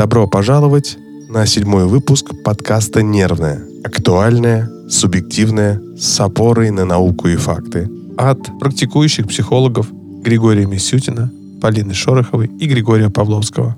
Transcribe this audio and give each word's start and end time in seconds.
Добро 0.00 0.26
пожаловать 0.26 0.96
на 1.28 1.44
седьмой 1.44 1.84
выпуск 1.84 2.30
подкаста 2.42 3.02
«Нервное». 3.02 3.60
Актуальное, 3.84 4.66
субъективное, 4.88 5.78
с 5.98 6.18
опорой 6.18 6.70
на 6.70 6.86
науку 6.86 7.28
и 7.28 7.36
факты. 7.36 7.86
От 8.16 8.38
практикующих 8.60 9.28
психологов 9.28 9.88
Григория 10.22 10.64
Мисютина, 10.64 11.30
Полины 11.60 11.92
Шороховой 11.92 12.46
и 12.46 12.66
Григория 12.66 13.10
Павловского. 13.10 13.76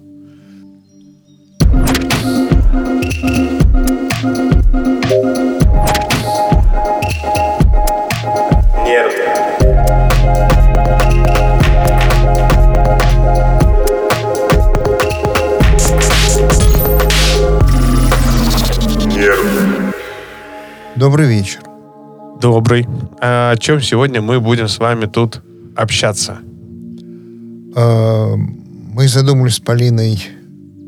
Добрый 21.02 21.27
вечер. 21.27 21.59
Добрый. 22.41 22.87
А 23.20 23.51
о 23.51 23.56
чем 23.56 23.80
сегодня 23.80 24.23
мы 24.23 24.38
будем 24.38 24.69
с 24.69 24.79
вами 24.79 25.06
тут 25.06 25.43
общаться? 25.74 26.38
А, 27.74 28.37
мы 28.37 29.09
задумались 29.09 29.55
с 29.55 29.59
Полиной 29.59 30.23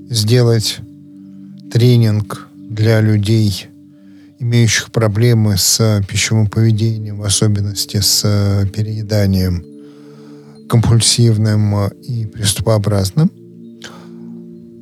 сделать 0.09 0.79
тренинг 1.73 2.47
для 2.55 3.01
людей, 3.01 3.67
имеющих 4.39 4.93
проблемы 4.93 5.57
с 5.57 6.01
пищевым 6.09 6.47
поведением, 6.47 7.19
в 7.19 7.25
особенности 7.25 7.97
с 7.97 8.23
перееданием 8.73 9.65
компульсивным 10.69 11.89
и 11.89 12.27
приступообразным. 12.27 13.33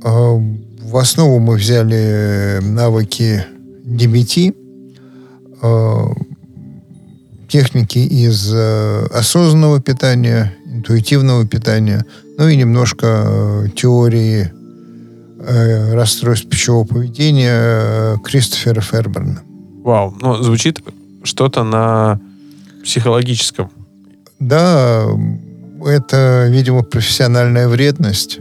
А, 0.05 0.35
в 0.83 0.95
основу 0.95 1.39
мы 1.39 1.55
взяли 1.55 2.59
навыки 2.61 3.47
DBT, 3.87 4.62
техники 7.53 7.99
из 7.99 8.51
э, 8.55 9.07
осознанного 9.13 9.81
питания, 9.81 10.55
интуитивного 10.65 11.47
питания, 11.47 12.05
ну 12.39 12.49
и 12.49 12.57
немножко 12.57 13.07
э, 13.07 13.69
теории 13.77 14.51
э, 15.39 15.95
расстройств 15.95 16.49
пищевого 16.49 16.87
поведения 16.87 17.53
э, 17.55 18.17
Кристофера 18.25 18.81
Ферберна. 18.81 19.43
Вау, 19.85 20.15
ну 20.21 20.43
звучит 20.43 20.83
что-то 21.25 21.63
на 21.63 22.21
психологическом. 22.83 23.71
Да, 24.39 25.07
это, 25.85 26.47
видимо, 26.49 26.83
профессиональная 26.83 27.69
вредность. 27.69 28.41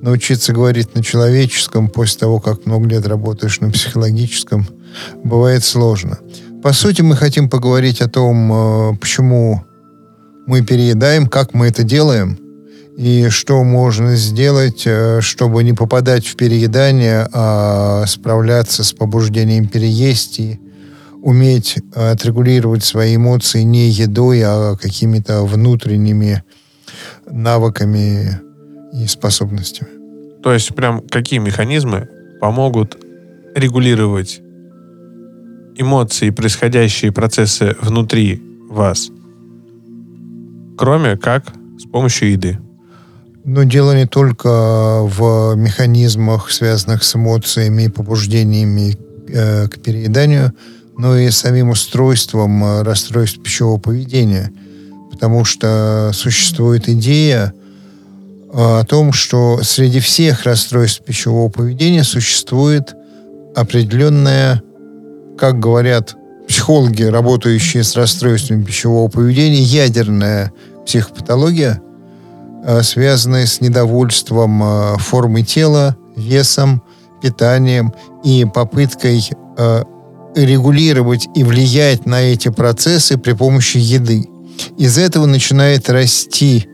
Научиться 0.00 0.52
говорить 0.52 0.94
на 0.94 1.02
человеческом 1.02 1.88
после 1.88 2.20
того, 2.20 2.38
как 2.38 2.64
много 2.66 2.88
лет 2.88 3.06
работаешь 3.06 3.60
на 3.60 3.70
психологическом, 3.70 4.66
бывает 5.24 5.64
сложно. 5.64 6.18
По 6.62 6.72
сути, 6.72 7.02
мы 7.02 7.16
хотим 7.16 7.48
поговорить 7.48 8.00
о 8.00 8.08
том, 8.08 8.52
э, 8.52 8.96
почему 9.00 9.64
мы 10.46 10.62
переедаем, 10.62 11.26
как 11.26 11.54
мы 11.54 11.66
это 11.66 11.82
делаем, 11.82 12.38
и 12.96 13.28
что 13.30 13.64
можно 13.64 14.14
сделать, 14.14 14.82
э, 14.86 15.20
чтобы 15.22 15.64
не 15.64 15.72
попадать 15.72 16.24
в 16.24 16.36
переедание, 16.36 17.28
а 17.32 18.04
справляться 18.06 18.84
с 18.84 18.92
побуждением 18.92 19.66
переесть 19.66 20.38
и 20.38 20.60
уметь 21.20 21.78
отрегулировать 21.94 22.84
свои 22.84 23.16
эмоции 23.16 23.62
не 23.62 23.88
едой, 23.88 24.42
а 24.44 24.76
какими-то 24.76 25.42
внутренними 25.42 26.44
навыками 27.28 28.40
и 28.92 29.06
способностями. 29.08 29.90
То 30.42 30.52
есть 30.52 30.74
прям 30.74 31.00
какие 31.08 31.40
механизмы 31.40 32.08
помогут 32.40 32.98
регулировать 33.54 34.41
эмоции, 35.76 36.30
происходящие 36.30 37.12
процессы 37.12 37.76
внутри 37.80 38.42
вас, 38.68 39.10
кроме 40.76 41.16
как 41.16 41.44
с 41.78 41.84
помощью 41.84 42.32
еды. 42.32 42.58
Но 43.44 43.64
дело 43.64 43.96
не 43.96 44.06
только 44.06 45.02
в 45.02 45.54
механизмах, 45.56 46.50
связанных 46.50 47.02
с 47.02 47.16
эмоциями 47.16 47.84
и 47.84 47.88
побуждениями 47.88 48.96
э, 49.28 49.66
к 49.66 49.82
перееданию, 49.82 50.52
но 50.96 51.16
и 51.16 51.30
самим 51.30 51.70
устройством 51.70 52.62
э, 52.62 52.82
расстройств 52.82 53.42
пищевого 53.42 53.78
поведения. 53.78 54.52
Потому 55.10 55.44
что 55.44 56.10
существует 56.14 56.88
идея 56.88 57.52
э, 57.52 58.80
о 58.80 58.84
том, 58.84 59.12
что 59.12 59.60
среди 59.62 59.98
всех 59.98 60.44
расстройств 60.44 61.04
пищевого 61.04 61.50
поведения 61.50 62.04
существует 62.04 62.94
определенная 63.56 64.62
как 65.42 65.58
говорят 65.58 66.14
психологи, 66.46 67.02
работающие 67.02 67.82
с 67.82 67.96
расстройствами 67.96 68.62
пищевого 68.62 69.08
поведения, 69.08 69.60
ядерная 69.60 70.52
психопатология, 70.86 71.82
э, 72.64 72.82
связанная 72.84 73.46
с 73.46 73.60
недовольством 73.60 74.62
э, 74.62 74.98
формы 74.98 75.42
тела, 75.42 75.96
весом, 76.14 76.84
питанием 77.20 77.92
и 78.22 78.44
попыткой 78.44 79.28
э, 79.58 79.84
регулировать 80.36 81.26
и 81.34 81.42
влиять 81.42 82.06
на 82.06 82.22
эти 82.22 82.48
процессы 82.48 83.18
при 83.18 83.32
помощи 83.32 83.78
еды. 83.78 84.28
Из 84.78 84.96
этого 84.96 85.26
начинает 85.26 85.90
расти 85.90 86.68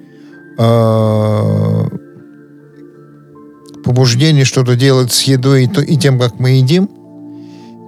побуждение 3.82 4.44
что-то 4.44 4.76
делать 4.76 5.10
с 5.10 5.22
едой 5.22 5.70
и 5.86 5.96
тем, 5.96 6.18
как 6.18 6.38
мы 6.38 6.50
едим, 6.50 6.90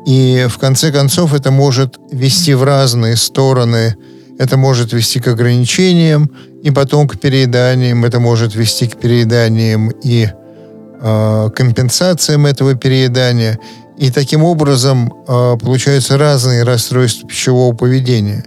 и 0.07 0.47
в 0.49 0.59
конце 0.59 0.93
концов 0.93 1.35
это 1.35 1.51
может 1.51 1.99
вести 2.11 2.55
в 2.55 2.65
разные 2.65 3.17
стороны. 3.17 3.97
Это 4.39 4.57
может 4.57 4.93
вести 4.93 5.21
к 5.21 5.29
ограничениям, 5.29 6.31
и 6.63 6.71
потом 6.71 7.07
к 7.07 7.19
перееданиям. 7.19 8.05
Это 8.05 8.21
может 8.21 8.55
вести 8.55 8.87
к 8.87 8.97
перееданиям 8.97 9.91
и 9.91 10.29
э, 11.01 11.51
компенсациям 11.55 12.47
этого 12.47 12.75
переедания. 12.75 13.59
И 13.99 14.11
таким 14.11 14.43
образом 14.43 15.13
э, 15.29 15.57
получаются 15.61 16.17
разные 16.17 16.63
расстройства 16.63 17.29
пищевого 17.29 17.75
поведения. 17.75 18.45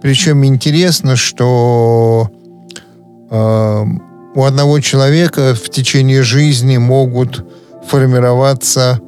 Причем 0.00 0.44
интересно, 0.44 1.16
что 1.16 2.30
э, 3.30 3.84
у 4.34 4.44
одного 4.44 4.80
человека 4.80 5.54
в 5.54 5.68
течение 5.70 6.22
жизни 6.22 6.76
могут 6.76 7.44
формироваться 7.88 9.00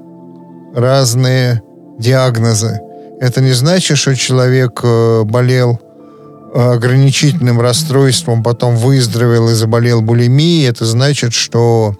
разные 0.74 1.62
диагнозы. 1.98 2.80
Это 3.20 3.40
не 3.40 3.52
значит, 3.52 3.96
что 3.96 4.14
человек 4.14 4.80
э, 4.82 5.22
болел 5.24 5.80
э, 6.54 6.72
ограничительным 6.72 7.60
расстройством, 7.60 8.42
потом 8.42 8.76
выздоровел 8.76 9.48
и 9.48 9.54
заболел 9.54 10.02
булимией. 10.02 10.68
Это 10.68 10.84
значит, 10.84 11.32
что 11.32 11.96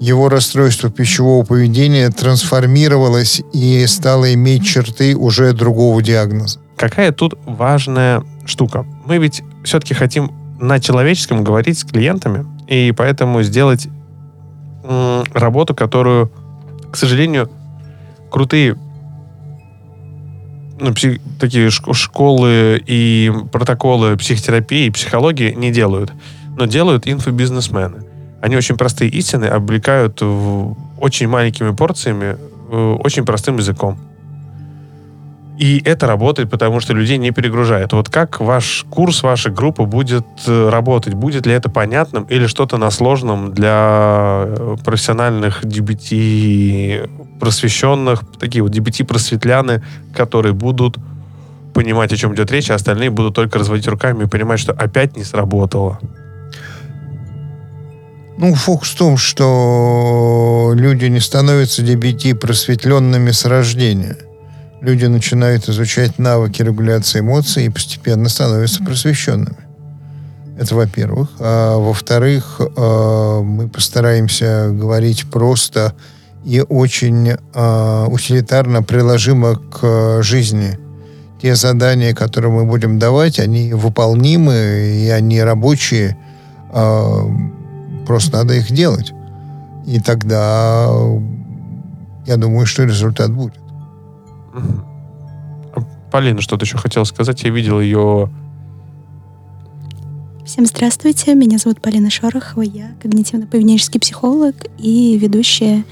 его 0.00 0.28
расстройство 0.28 0.90
пищевого 0.90 1.44
поведения 1.44 2.10
трансформировалось 2.10 3.42
и 3.52 3.86
стало 3.86 4.32
иметь 4.34 4.64
черты 4.64 5.16
уже 5.16 5.52
другого 5.52 6.02
диагноза. 6.02 6.60
Какая 6.76 7.12
тут 7.12 7.34
важная 7.44 8.22
штука? 8.46 8.86
Мы 9.04 9.18
ведь 9.18 9.42
все-таки 9.64 9.94
хотим 9.94 10.30
на 10.60 10.80
человеческом 10.80 11.44
говорить 11.44 11.78
с 11.78 11.84
клиентами, 11.84 12.46
и 12.68 12.92
поэтому 12.96 13.42
сделать 13.42 13.88
работу, 14.84 15.74
которую, 15.74 16.32
к 16.90 16.96
сожалению, 16.96 17.50
крутые 18.30 18.76
ну, 20.80 20.94
псих, 20.94 21.20
такие 21.40 21.70
школы 21.70 22.82
и 22.86 23.32
протоколы 23.52 24.16
психотерапии 24.16 24.86
и 24.86 24.90
психологии 24.90 25.52
не 25.52 25.70
делают, 25.70 26.12
но 26.56 26.66
делают 26.66 27.06
инфобизнесмены. 27.06 28.04
Они 28.40 28.56
очень 28.56 28.76
простые 28.76 29.10
истины 29.10 29.46
облекают 29.46 30.20
в 30.20 30.76
очень 30.98 31.28
маленькими 31.28 31.74
порциями, 31.74 32.36
очень 32.70 33.24
простым 33.24 33.56
языком. 33.56 33.98
И 35.58 35.82
это 35.84 36.06
работает, 36.06 36.48
потому 36.50 36.78
что 36.78 36.94
людей 36.94 37.18
не 37.18 37.32
перегружает. 37.32 37.92
Вот 37.92 38.08
как 38.08 38.38
ваш 38.38 38.86
курс, 38.90 39.24
ваша 39.24 39.50
группа 39.50 39.86
будет 39.86 40.24
э, 40.46 40.68
работать? 40.68 41.14
Будет 41.14 41.46
ли 41.46 41.52
это 41.52 41.68
понятным 41.68 42.22
или 42.30 42.46
что-то 42.46 42.76
на 42.76 42.92
сложном 42.92 43.52
для 43.52 44.44
э, 44.46 44.76
профессиональных 44.84 45.64
DBT 45.64 47.10
просвещенных, 47.40 48.22
такие 48.38 48.62
вот 48.62 48.70
DBT-просветляны, 48.70 49.82
которые 50.14 50.52
будут 50.52 50.96
понимать, 51.74 52.12
о 52.12 52.16
чем 52.16 52.36
идет 52.36 52.52
речь, 52.52 52.70
а 52.70 52.76
остальные 52.76 53.10
будут 53.10 53.34
только 53.34 53.58
разводить 53.58 53.88
руками 53.88 54.24
и 54.24 54.26
понимать, 54.28 54.60
что 54.60 54.72
опять 54.72 55.16
не 55.16 55.24
сработало? 55.24 55.98
Ну, 58.38 58.54
фокус 58.54 58.90
в 58.90 58.96
том, 58.96 59.16
что 59.16 60.70
люди 60.76 61.06
не 61.06 61.18
становятся 61.18 61.82
DBT 61.82 62.36
просветленными 62.36 63.32
с 63.32 63.44
рождения 63.44 64.18
люди 64.80 65.06
начинают 65.06 65.68
изучать 65.68 66.18
навыки 66.18 66.62
регуляции 66.62 67.20
эмоций 67.20 67.66
и 67.66 67.70
постепенно 67.70 68.28
становятся 68.28 68.82
просвещенными. 68.84 69.56
Это 70.58 70.74
во-первых. 70.74 71.30
А 71.38 71.78
во-вторых, 71.78 72.60
э, 72.60 73.40
мы 73.42 73.68
постараемся 73.68 74.70
говорить 74.70 75.30
просто 75.30 75.94
и 76.44 76.60
очень 76.60 77.28
э, 77.28 78.06
утилитарно 78.08 78.82
приложимо 78.82 79.56
к 79.56 80.22
жизни. 80.22 80.78
Те 81.40 81.54
задания, 81.54 82.12
которые 82.12 82.50
мы 82.50 82.64
будем 82.64 82.98
давать, 82.98 83.38
они 83.38 83.72
выполнимы, 83.72 85.04
и 85.04 85.08
они 85.10 85.40
рабочие. 85.40 86.16
Э, 86.72 87.22
просто 88.06 88.38
надо 88.38 88.54
их 88.54 88.72
делать. 88.72 89.12
И 89.86 90.00
тогда 90.00 90.90
я 92.26 92.36
думаю, 92.36 92.66
что 92.66 92.82
результат 92.82 93.32
будет. 93.32 93.67
Полина 96.10 96.40
что-то 96.40 96.64
еще 96.64 96.78
хотела 96.78 97.04
сказать. 97.04 97.42
Я 97.42 97.50
видел 97.50 97.80
ее... 97.80 98.30
Всем 100.44 100.64
здравствуйте. 100.64 101.34
Меня 101.34 101.58
зовут 101.58 101.82
Полина 101.82 102.08
Шорохова. 102.08 102.62
Я 102.62 102.92
когнитивно-поведенческий 103.02 104.00
психолог 104.00 104.54
и 104.78 105.18
ведущая 105.18 105.84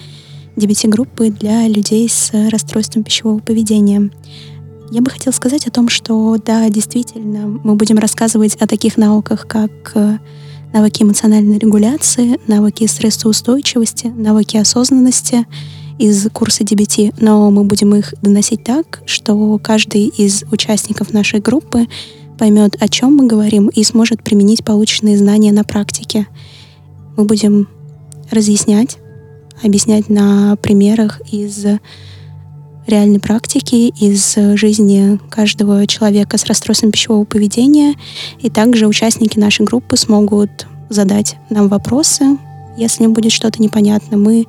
DBT-группы 0.57 1.29
для 1.29 1.69
людей 1.69 2.09
с 2.09 2.33
расстройством 2.51 3.05
пищевого 3.05 3.41
поведения. 3.41 4.11
Я 4.91 5.03
бы 5.03 5.11
хотела 5.11 5.35
сказать 5.35 5.67
о 5.67 5.71
том, 5.71 5.89
что 5.91 6.37
да, 6.39 6.69
действительно, 6.71 7.61
мы 7.63 7.75
будем 7.75 7.99
рассказывать 7.99 8.55
о 8.57 8.67
таких 8.67 8.97
науках, 8.97 9.47
как 9.47 9.71
э, 9.95 10.19
навыки 10.73 11.03
эмоциональной 11.03 11.59
регуляции, 11.59 12.41
навыки 12.47 12.87
стрессоустойчивости, 12.87 14.07
навыки 14.07 14.57
осознанности 14.57 15.47
из 15.99 16.29
курса 16.31 16.63
DBT, 16.63 17.15
но 17.21 17.51
мы 17.51 17.65
будем 17.65 17.95
их 17.95 18.15
доносить 18.23 18.63
так, 18.65 19.03
что 19.07 19.59
каждый 19.63 20.07
из 20.07 20.45
участников 20.51 21.13
нашей 21.13 21.41
группы 21.41 21.87
поймет, 22.39 22.77
о 22.81 22.89
чем 22.89 23.17
мы 23.17 23.27
говорим, 23.27 23.69
и 23.69 23.83
сможет 23.83 24.23
применить 24.23 24.65
полученные 24.65 25.17
знания 25.17 25.53
на 25.53 25.65
практике. 25.65 26.27
Мы 27.17 27.25
будем 27.25 27.69
разъяснять, 28.31 28.99
объяснять 29.63 30.09
на 30.11 30.57
примерах 30.57 31.23
из 31.33 31.65
реальной 32.87 33.19
практики, 33.19 33.93
из 34.01 34.37
жизни 34.59 35.19
каждого 35.31 35.87
человека 35.87 36.39
с 36.39 36.45
расстройством 36.45 36.93
пищевого 36.93 37.25
поведения. 37.25 37.95
И 38.41 38.51
также 38.51 38.87
участники 38.87 39.39
нашей 39.39 39.65
группы 39.65 39.97
смогут 39.97 40.67
задать 40.89 41.37
нам 41.51 41.69
вопросы. 41.69 42.39
Если 42.77 43.05
им 43.05 43.13
будет 43.13 43.33
что-то 43.33 43.61
непонятно, 43.63 44.17
мы 44.19 44.47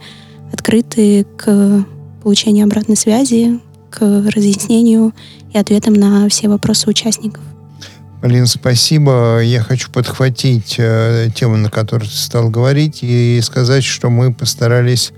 открыты 0.51 1.25
к 1.35 1.85
получению 2.23 2.65
обратной 2.65 2.95
связи, 2.95 3.59
к 3.89 4.01
разъяснению 4.01 5.13
и 5.53 5.57
ответам 5.57 5.93
на 5.93 6.27
все 6.29 6.49
вопросы 6.49 6.89
участников. 6.89 7.43
Полин, 8.21 8.47
спасибо. 8.47 9.39
Я 9.43 9.61
хочу 9.61 9.91
подхватить 9.91 10.75
э, 10.79 11.29
тему, 11.35 11.55
на 11.57 11.69
которую 11.69 12.09
ты 12.09 12.15
стал 12.15 12.49
говорить, 12.49 12.99
и 13.01 13.39
сказать, 13.43 13.83
что 13.83 14.09
мы 14.09 14.33
постарались 14.33 15.13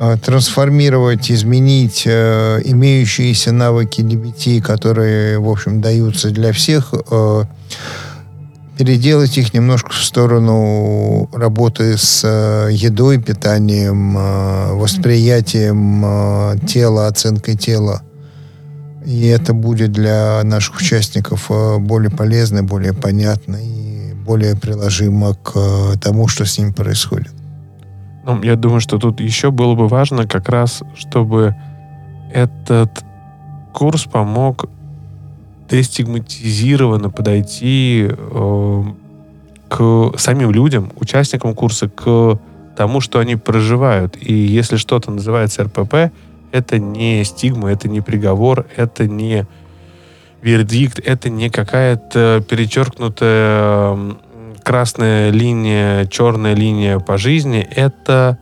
э, 0.00 0.16
трансформировать, 0.22 1.30
изменить 1.30 2.02
э, 2.06 2.60
имеющиеся 2.64 3.52
навыки 3.52 4.00
DBT, 4.00 4.60
которые, 4.60 5.38
в 5.38 5.48
общем, 5.48 5.80
даются 5.80 6.30
для 6.30 6.52
всех, 6.52 6.92
э, 6.92 7.44
переделать 8.78 9.36
их 9.36 9.52
немножко 9.52 9.90
в 9.90 10.04
сторону 10.04 11.28
работы 11.32 11.98
с 11.98 12.22
э, 12.24 12.68
едой, 12.70 13.20
питанием, 13.20 14.16
э, 14.16 14.72
восприятием 14.74 16.04
э, 16.06 16.58
тела, 16.64 17.08
оценкой 17.08 17.56
тела. 17.56 18.02
И 19.04 19.26
это 19.26 19.52
будет 19.52 19.90
для 19.90 20.42
наших 20.44 20.76
участников 20.76 21.50
более 21.80 22.10
полезно, 22.10 22.62
более 22.62 22.92
понятно 22.92 23.56
и 23.56 24.12
более 24.12 24.54
приложимо 24.54 25.34
к 25.34 25.98
тому, 26.00 26.28
что 26.28 26.44
с 26.44 26.58
ним 26.58 26.72
происходит. 26.72 27.32
Ну, 28.26 28.42
я 28.42 28.54
думаю, 28.54 28.80
что 28.80 28.98
тут 28.98 29.20
еще 29.20 29.50
было 29.50 29.74
бы 29.74 29.88
важно 29.88 30.26
как 30.26 30.48
раз, 30.50 30.82
чтобы 30.94 31.56
этот 32.32 33.02
курс 33.72 34.04
помог 34.04 34.66
дестигматизированно 35.68 37.10
подойти 37.10 38.08
э, 38.10 38.82
к 39.68 40.12
самим 40.16 40.50
людям, 40.50 40.92
участникам 40.96 41.54
курса, 41.54 41.88
к 41.88 42.38
тому, 42.76 43.00
что 43.00 43.18
они 43.18 43.36
проживают. 43.36 44.16
И 44.20 44.32
если 44.32 44.76
что-то 44.76 45.10
называется 45.10 45.64
РПП, 45.64 46.12
это 46.52 46.78
не 46.78 47.24
стигма, 47.24 47.70
это 47.70 47.88
не 47.88 48.00
приговор, 48.00 48.66
это 48.76 49.06
не 49.06 49.46
вердикт, 50.42 51.00
это 51.00 51.28
не 51.28 51.50
какая-то 51.50 52.42
перечеркнутая 52.48 54.16
красная 54.62 55.30
линия, 55.30 56.06
черная 56.06 56.54
линия 56.54 56.98
по 56.98 57.18
жизни, 57.18 57.60
это 57.60 58.38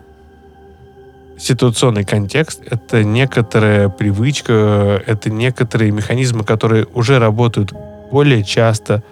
ситуационный 1.38 2.04
контекст, 2.04 2.62
это 2.68 3.04
некоторая 3.04 3.88
привычка, 3.88 5.02
это 5.06 5.30
некоторые 5.30 5.90
механизмы, 5.90 6.44
которые 6.44 6.86
уже 6.94 7.18
работают 7.18 7.72
более 8.10 8.44
часто, 8.44 9.02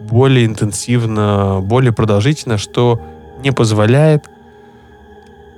более 0.00 0.46
интенсивно, 0.46 1.60
более 1.62 1.92
продолжительно, 1.92 2.58
что 2.58 3.00
не 3.42 3.50
позволяет 3.50 4.24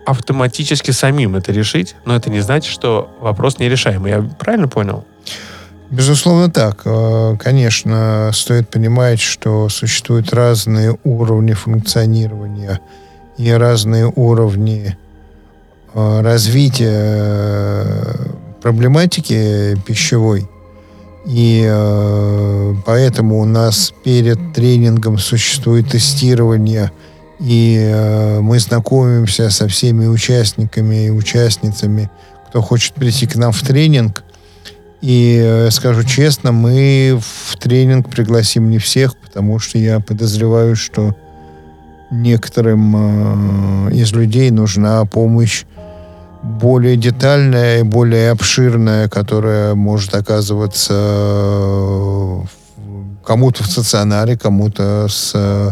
автоматически 0.07 0.93
самим 0.93 1.37
это 1.37 1.53
решить, 1.53 1.97
но 2.05 2.15
это 2.15 2.31
не 2.31 2.41
значит, 2.41 2.73
что 2.73 3.11
вопрос 3.21 3.59
нерешаемый. 3.59 4.13
Я 4.13 4.23
правильно 4.23 4.69
понял? 4.69 5.05
Безусловно 5.91 6.51
так. 6.51 6.83
Э, 6.85 7.37
конечно, 7.39 8.31
стоит 8.33 8.69
понимать, 8.71 9.21
что 9.21 9.69
существуют 9.69 10.33
разные 10.33 10.97
уровни 11.05 11.53
функционирования 11.53 12.81
и 13.37 13.51
разные 13.51 14.13
уровни 14.15 14.97
развития 15.97 16.93
э, 16.93 18.27
проблематики 18.61 19.77
пищевой. 19.87 20.47
И 21.25 21.65
э, 21.67 22.75
поэтому 22.85 23.41
у 23.41 23.47
нас 23.47 23.95
перед 24.05 24.53
тренингом 24.53 25.19
существует 25.19 25.89
тестирование, 25.89 26.93
и 27.41 27.79
э, 27.81 28.41
мы 28.41 28.59
знакомимся 28.59 29.51
со 29.51 29.67
всеми 29.69 30.07
участниками 30.07 31.07
и 31.07 31.11
участницами, 31.11 32.11
кто 32.49 32.61
хочет 32.61 32.95
прийти 32.95 33.27
к 33.27 33.35
нам 33.37 33.53
в 33.53 33.61
тренинг. 33.63 34.23
И 35.01 35.41
э, 35.43 35.71
скажу 35.71 36.05
честно, 36.05 36.53
мы 36.53 37.19
в 37.21 37.57
тренинг 37.57 38.09
пригласим 38.11 38.71
не 38.71 38.79
всех, 38.79 39.17
потому 39.17 39.59
что 39.59 39.79
я 39.79 40.01
подозреваю, 40.01 40.77
что 40.77 41.17
некоторым 42.11 43.89
э, 43.89 43.95
из 43.95 44.13
людей 44.13 44.51
нужна 44.51 45.05
помощь 45.07 45.65
более 46.47 46.97
детальная 46.97 47.81
и 47.81 47.83
более 47.83 48.31
обширная, 48.31 49.09
которая 49.09 49.75
может 49.75 50.15
оказываться 50.15 50.95
э, 50.95 52.41
кому-то 53.25 53.65
в 53.65 53.67
стационаре, 53.67 54.39
кому-то 54.39 55.09
с 55.09 55.33
э, 55.35 55.71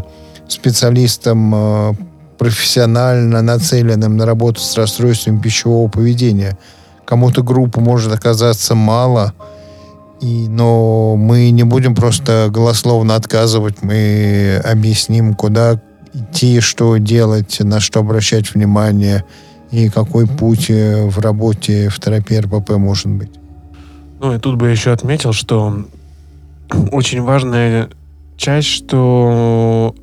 специалистом 0.49 1.55
э, 1.55 1.93
профессионально 2.39 3.41
нацеленным 3.41 4.17
на 4.17 4.27
работу 4.27 4.61
с 4.61 4.77
расстройством 4.77 5.41
пищевого 5.41 5.89
поведения. 5.89 6.59
Кому-то 7.05 7.43
группа 7.43 7.81
может 7.81 8.13
оказаться 8.13 8.75
мало, 8.75 9.33
и, 10.21 10.49
но 10.49 11.15
мы 11.17 11.51
не 11.51 11.63
будем 11.63 11.95
просто 11.95 12.49
голословно 12.51 13.15
отказывать, 13.15 13.83
мы 13.83 14.61
объясним, 14.65 15.35
куда 15.35 15.81
идти, 16.13 16.61
что 16.61 16.97
делать, 16.97 17.61
на 17.61 17.79
что 17.79 18.01
обращать 18.01 18.53
внимание– 18.55 19.25
и 19.71 19.89
какой 19.89 20.27
путь 20.27 20.71
э, 20.71 21.07
в 21.07 21.19
работе 21.19 21.89
в 21.89 21.99
терапии 21.99 22.37
РПП 22.37 22.71
может 22.71 23.09
быть. 23.09 23.31
Ну 24.21 24.35
и 24.35 24.39
тут 24.39 24.57
бы 24.57 24.69
еще 24.69 24.93
отметил, 24.93 25.33
что 25.33 25.85
очень 26.93 27.23
важная 27.23 27.89
часть, 28.37 28.69
что 28.69 29.95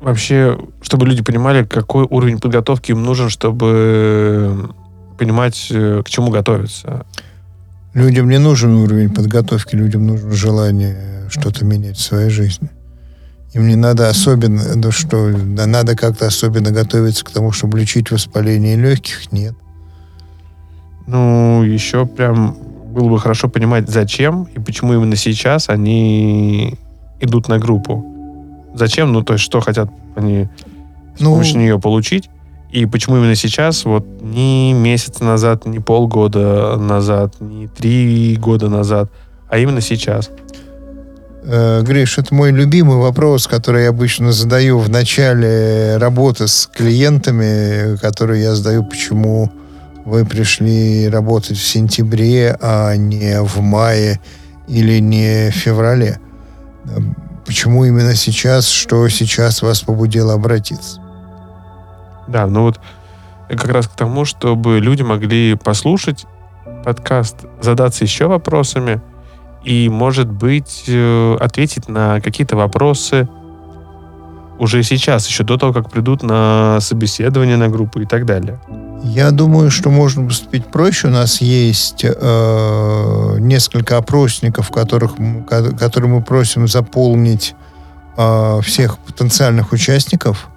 вообще, 0.00 0.58
чтобы 0.82 1.06
люди 1.06 1.22
понимали, 1.22 1.64
какой 1.64 2.04
уровень 2.04 2.38
подготовки 2.38 2.92
им 2.92 3.02
нужен, 3.02 3.30
чтобы 3.30 4.70
понимать, 5.18 5.68
э, 5.70 6.02
к 6.04 6.08
чему 6.08 6.30
готовиться. 6.30 7.06
Людям 7.94 8.28
не 8.28 8.38
нужен 8.38 8.74
уровень 8.74 9.12
подготовки, 9.12 9.76
людям 9.76 10.06
нужно 10.06 10.32
желание 10.32 11.28
что-то 11.28 11.64
менять 11.64 11.96
в 11.96 12.02
своей 12.02 12.28
жизни. 12.28 12.68
Им 13.54 13.68
не 13.68 13.76
надо 13.76 14.08
особенно, 14.08 14.62
ну 14.74 14.90
что, 14.90 15.28
надо 15.28 15.96
как-то 15.96 16.26
особенно 16.26 16.72
готовиться 16.72 17.24
к 17.24 17.30
тому, 17.30 17.52
чтобы 17.52 17.78
лечить 17.78 18.10
воспаление 18.10 18.76
легких? 18.76 19.30
Нет. 19.32 19.54
Ну, 21.06 21.62
еще 21.62 22.04
прям 22.04 22.56
было 22.90 23.08
бы 23.08 23.18
хорошо 23.20 23.48
понимать, 23.48 23.88
зачем 23.88 24.44
и 24.54 24.58
почему 24.58 24.94
именно 24.94 25.14
сейчас 25.14 25.68
они 25.68 26.74
идут 27.20 27.48
на 27.48 27.58
группу. 27.60 28.04
Зачем? 28.74 29.12
Ну, 29.12 29.22
то 29.22 29.34
есть, 29.34 29.44
что 29.44 29.60
хотят 29.60 29.88
они 30.16 30.48
с 31.16 31.20
ну, 31.20 31.30
помощью 31.30 31.60
нее 31.60 31.78
получить. 31.78 32.28
И 32.72 32.86
почему 32.86 33.18
именно 33.18 33.36
сейчас, 33.36 33.84
вот 33.84 34.04
не 34.20 34.72
месяц 34.72 35.20
назад, 35.20 35.64
не 35.64 35.78
полгода 35.78 36.76
назад, 36.76 37.40
не 37.40 37.68
три 37.68 38.36
года 38.36 38.68
назад, 38.68 39.12
а 39.48 39.58
именно 39.58 39.80
сейчас. 39.80 40.30
Э, 41.46 41.82
Гриш, 41.82 42.16
это 42.16 42.34
мой 42.34 42.52
любимый 42.52 42.96
вопрос, 42.96 43.46
который 43.46 43.82
я 43.82 43.90
обычно 43.90 44.32
задаю 44.32 44.78
в 44.78 44.88
начале 44.88 45.98
работы 45.98 46.48
с 46.48 46.66
клиентами, 46.66 47.98
который 47.98 48.40
я 48.40 48.54
задаю, 48.54 48.82
почему 48.84 49.52
вы 50.06 50.24
пришли 50.24 51.08
работать 51.08 51.58
в 51.58 51.66
сентябре, 51.66 52.56
а 52.62 52.96
не 52.96 53.42
в 53.42 53.60
мае 53.60 54.20
или 54.68 55.00
не 55.00 55.50
в 55.50 55.54
феврале. 55.54 56.18
Почему 57.44 57.84
именно 57.84 58.14
сейчас, 58.14 58.66
что 58.68 59.06
сейчас 59.10 59.60
вас 59.60 59.82
побудило 59.82 60.32
обратиться? 60.32 61.00
Да, 62.26 62.46
ну 62.46 62.62
вот 62.62 62.80
как 63.50 63.68
раз 63.68 63.86
к 63.86 63.94
тому, 63.94 64.24
чтобы 64.24 64.80
люди 64.80 65.02
могли 65.02 65.56
послушать 65.56 66.24
подкаст, 66.84 67.36
задаться 67.60 68.04
еще 68.04 68.28
вопросами 68.28 69.02
и, 69.64 69.88
может 69.88 70.30
быть, 70.30 70.84
э, 70.86 71.36
ответить 71.40 71.88
на 71.88 72.20
какие-то 72.20 72.56
вопросы 72.56 73.28
уже 74.58 74.82
сейчас, 74.82 75.26
еще 75.26 75.42
до 75.42 75.56
того, 75.56 75.72
как 75.72 75.90
придут 75.90 76.22
на 76.22 76.78
собеседование 76.80 77.56
на 77.56 77.68
группу 77.68 78.00
и 78.00 78.06
так 78.06 78.24
далее. 78.24 78.60
Я 79.02 79.30
думаю, 79.30 79.70
что 79.70 79.90
можно 79.90 80.26
поступить 80.26 80.66
проще. 80.66 81.08
У 81.08 81.10
нас 81.10 81.40
есть 81.40 82.04
э, 82.04 83.36
несколько 83.40 83.96
опросников, 83.98 84.70
которых, 84.70 85.12
которые 85.78 86.10
мы 86.10 86.22
просим 86.22 86.68
заполнить 86.68 87.54
э, 88.16 88.60
всех 88.62 88.98
потенциальных 88.98 89.72
участников. 89.72 90.48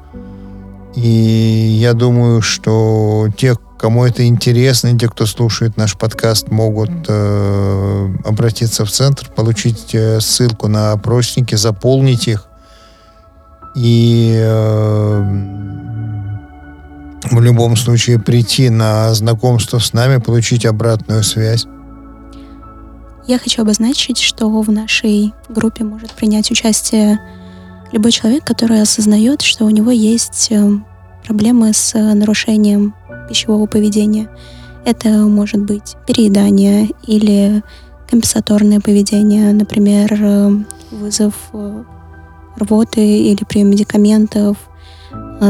И 0.95 1.77
я 1.79 1.93
думаю, 1.93 2.41
что 2.41 3.27
те, 3.35 3.55
кому 3.77 4.05
это 4.05 4.25
интересно, 4.25 4.97
те, 4.97 5.07
кто 5.07 5.25
слушает 5.25 5.77
наш 5.77 5.97
подкаст, 5.97 6.49
могут 6.49 6.91
э, 7.07 8.15
обратиться 8.25 8.85
в 8.85 8.91
центр, 8.91 9.29
получить 9.29 9.93
э, 9.93 10.19
ссылку 10.19 10.67
на 10.67 10.91
опросники, 10.93 11.55
заполнить 11.55 12.27
их. 12.27 12.47
И 13.75 14.35
э, 14.35 15.67
в 17.31 17.41
любом 17.41 17.75
случае 17.75 18.19
прийти 18.19 18.69
на 18.69 19.13
знакомство 19.13 19.79
с 19.79 19.93
нами, 19.93 20.17
получить 20.17 20.65
обратную 20.65 21.23
связь. 21.23 21.65
Я 23.27 23.39
хочу 23.39 23.61
обозначить, 23.61 24.19
что 24.19 24.61
в 24.61 24.71
нашей 24.71 25.33
группе 25.49 25.83
может 25.83 26.11
принять 26.11 26.49
участие 26.49 27.19
любой 27.91 28.11
человек, 28.11 28.45
который 28.45 28.81
осознает, 28.81 29.41
что 29.41 29.65
у 29.65 29.69
него 29.69 29.91
есть 29.91 30.47
э, 30.49 30.79
проблемы 31.25 31.73
с 31.73 31.93
э, 31.93 32.13
нарушением 32.13 32.95
пищевого 33.27 33.65
поведения. 33.65 34.29
Это 34.85 35.09
может 35.09 35.61
быть 35.61 35.95
переедание 36.05 36.89
или 37.05 37.63
компенсаторное 38.09 38.79
поведение, 38.79 39.53
например, 39.53 40.13
э, 40.13 40.51
вызов 40.91 41.33
рвоты 42.55 43.01
или 43.01 43.43
прием 43.43 43.69
медикаментов, 43.69 44.57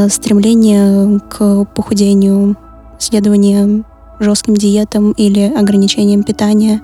стремление 0.09 1.19
к 1.29 1.65
похудению, 1.73 2.57
следование 2.99 3.83
жестким 4.19 4.55
диетам 4.55 5.11
или 5.13 5.53
ограничением 5.55 6.23
питания. 6.23 6.81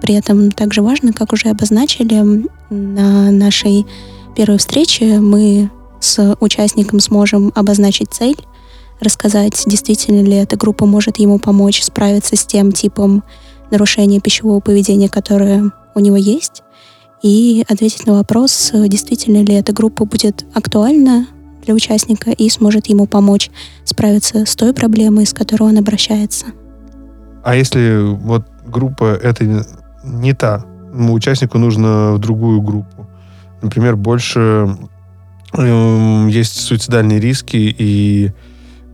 При 0.00 0.14
этом 0.14 0.50
также 0.52 0.80
важно, 0.80 1.12
как 1.12 1.32
уже 1.32 1.48
обозначили 1.48 2.46
на 2.70 3.30
нашей 3.30 3.84
первой 4.34 4.58
встрече 4.58 5.20
мы 5.20 5.70
с 6.00 6.36
участником 6.40 7.00
сможем 7.00 7.52
обозначить 7.54 8.12
цель, 8.12 8.36
рассказать, 9.00 9.62
действительно 9.66 10.22
ли 10.22 10.34
эта 10.34 10.56
группа 10.56 10.86
может 10.86 11.18
ему 11.18 11.38
помочь 11.38 11.82
справиться 11.82 12.36
с 12.36 12.44
тем 12.44 12.72
типом 12.72 13.24
нарушения 13.70 14.20
пищевого 14.20 14.60
поведения, 14.60 15.08
которое 15.08 15.70
у 15.94 16.00
него 16.00 16.16
есть, 16.16 16.62
и 17.22 17.64
ответить 17.68 18.06
на 18.06 18.14
вопрос, 18.14 18.70
действительно 18.72 19.42
ли 19.42 19.54
эта 19.54 19.72
группа 19.72 20.04
будет 20.04 20.44
актуальна 20.54 21.26
для 21.64 21.74
участника 21.74 22.30
и 22.30 22.48
сможет 22.50 22.86
ему 22.86 23.06
помочь 23.06 23.50
справиться 23.84 24.44
с 24.44 24.54
той 24.54 24.74
проблемой, 24.74 25.26
с 25.26 25.32
которой 25.32 25.70
он 25.70 25.78
обращается. 25.78 26.46
А 27.42 27.56
если 27.56 28.02
вот 28.02 28.46
группа 28.66 29.14
это 29.14 29.66
не 30.02 30.34
та, 30.34 30.64
участнику 30.92 31.58
нужно 31.58 32.12
в 32.12 32.18
другую 32.18 32.60
группу, 32.60 33.06
например, 33.62 33.96
больше 33.96 34.76
э, 35.54 36.28
есть 36.30 36.60
суицидальные 36.60 37.20
риски, 37.20 37.56
и, 37.56 38.32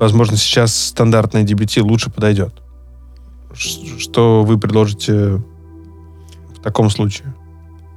возможно, 0.01 0.37
сейчас 0.37 0.75
стандартная 0.75 1.45
DBT 1.45 1.83
лучше 1.83 2.11
подойдет. 2.11 2.55
Что 3.53 4.43
вы 4.43 4.59
предложите 4.59 5.43
в 6.57 6.63
таком 6.63 6.91
случае? 6.91 7.35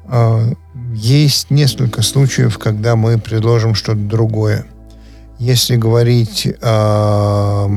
А, 0.05 0.49
есть 0.93 1.49
несколько 1.49 2.01
случаев, 2.01 2.59
когда 2.59 2.95
мы 2.95 3.17
предложим 3.17 3.73
что-то 3.73 3.99
другое. 3.99 4.65
Если 5.39 5.77
говорить 5.77 6.47
о 6.61 7.69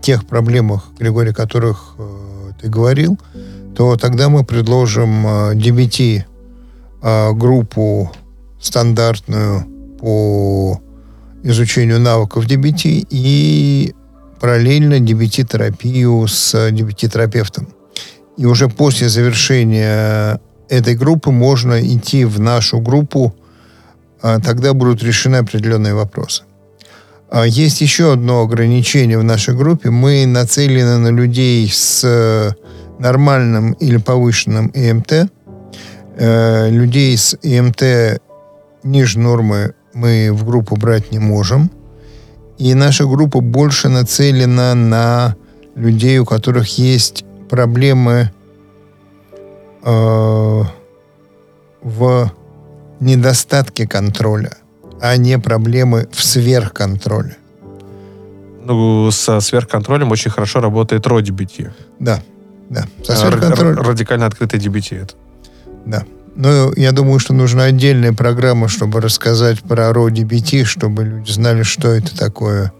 тех 0.00 0.26
проблемах, 0.26 0.88
Григорий, 0.98 1.30
о 1.30 1.34
которых 1.34 1.94
э, 1.98 2.52
ты 2.60 2.68
говорил, 2.68 3.18
то 3.76 3.96
тогда 3.96 4.28
мы 4.28 4.44
предложим 4.44 5.26
DBT 5.26 6.18
э, 6.18 6.24
э, 7.02 7.32
группу 7.34 8.10
стандартную 8.60 9.66
по 10.00 10.80
изучению 11.48 11.98
навыков 11.98 12.46
DBT 12.46 13.06
и 13.10 13.94
параллельно 14.40 14.98
DBT-терапию 14.98 16.26
с 16.28 16.54
DBT-терапевтом. 16.54 17.68
И 18.36 18.44
уже 18.44 18.68
после 18.68 19.08
завершения 19.08 20.40
этой 20.68 20.94
группы 20.94 21.30
можно 21.30 21.80
идти 21.80 22.24
в 22.24 22.38
нашу 22.38 22.80
группу, 22.80 23.34
а 24.20 24.38
тогда 24.40 24.74
будут 24.74 25.02
решены 25.02 25.36
определенные 25.36 25.94
вопросы. 25.94 26.42
А 27.30 27.46
есть 27.46 27.80
еще 27.80 28.12
одно 28.12 28.42
ограничение 28.42 29.18
в 29.18 29.24
нашей 29.24 29.54
группе. 29.54 29.90
Мы 29.90 30.26
нацелены 30.26 30.98
на 30.98 31.08
людей 31.08 31.68
с 31.70 32.56
нормальным 32.98 33.72
или 33.72 33.96
повышенным 33.96 34.68
ИМТ. 34.68 35.30
Э, 36.16 36.70
людей 36.70 37.16
с 37.16 37.36
ИМТ 37.42 38.20
ниже 38.82 39.18
нормы 39.18 39.74
мы 39.98 40.30
в 40.32 40.44
группу 40.44 40.76
брать 40.76 41.12
не 41.12 41.18
можем. 41.18 41.70
И 42.56 42.74
наша 42.74 43.04
группа 43.04 43.40
больше 43.40 43.88
нацелена 43.88 44.74
на 44.74 45.36
людей, 45.74 46.18
у 46.18 46.24
которых 46.24 46.78
есть 46.78 47.24
проблемы 47.48 48.30
э, 49.82 50.62
в 51.82 52.32
недостатке 53.00 53.86
контроля, 53.86 54.52
а 55.00 55.16
не 55.16 55.38
проблемы 55.38 56.08
в 56.12 56.22
сверхконтроле. 56.22 57.36
Ну, 58.64 59.10
со 59.10 59.40
сверхконтролем 59.40 60.10
очень 60.10 60.30
хорошо 60.30 60.60
работает 60.60 61.06
RODBT. 61.06 61.70
Да, 62.00 62.20
да. 62.68 62.84
Со 63.04 63.16
сверхконтролем. 63.16 63.78
Радикально 63.78 64.26
открытый 64.26 64.60
DBT 64.60 65.02
это. 65.02 65.14
Да. 65.86 66.04
Ну, 66.40 66.72
я 66.76 66.92
думаю, 66.92 67.18
что 67.18 67.34
нужна 67.34 67.64
отдельная 67.64 68.12
программа, 68.12 68.68
чтобы 68.68 69.00
рассказать 69.00 69.60
про 69.60 69.90
RODBT, 69.90 70.62
чтобы 70.62 71.02
люди 71.02 71.32
знали, 71.32 71.64
что 71.64 71.88
это 71.88 72.16
такое. 72.16 72.72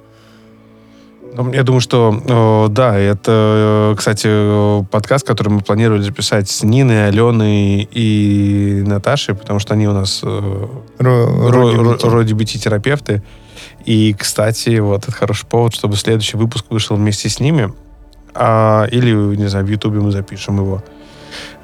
Ну, 1.35 1.53
я 1.53 1.65
думаю, 1.65 1.81
что 1.81 2.23
э, 2.25 2.69
да, 2.73 2.97
это, 2.97 3.33
э, 3.33 3.97
кстати, 3.99 4.85
подкаст, 4.93 5.27
который 5.27 5.49
мы 5.49 5.61
планировали 5.61 6.03
записать 6.03 6.49
с 6.49 6.63
Ниной, 6.63 7.09
Аленой 7.09 7.89
и 7.91 8.85
Наташей, 8.87 9.35
потому 9.35 9.59
что 9.59 9.75
они 9.75 9.89
у 9.89 9.93
нас 9.93 10.21
э, 10.23 10.67
RODBT-терапевты. 11.01 13.25
И, 13.85 14.15
кстати, 14.17 14.79
вот 14.79 15.03
это 15.03 15.11
хороший 15.11 15.49
повод, 15.49 15.75
чтобы 15.75 15.97
следующий 15.97 16.37
выпуск 16.37 16.67
вышел 16.71 16.95
вместе 16.95 17.29
с 17.29 17.41
ними. 17.41 17.73
А, 18.35 18.87
или, 18.93 19.13
не 19.35 19.49
знаю, 19.49 19.67
в 19.67 19.69
Ютубе 19.69 19.99
мы 19.99 20.13
запишем 20.13 20.59
его 20.59 20.85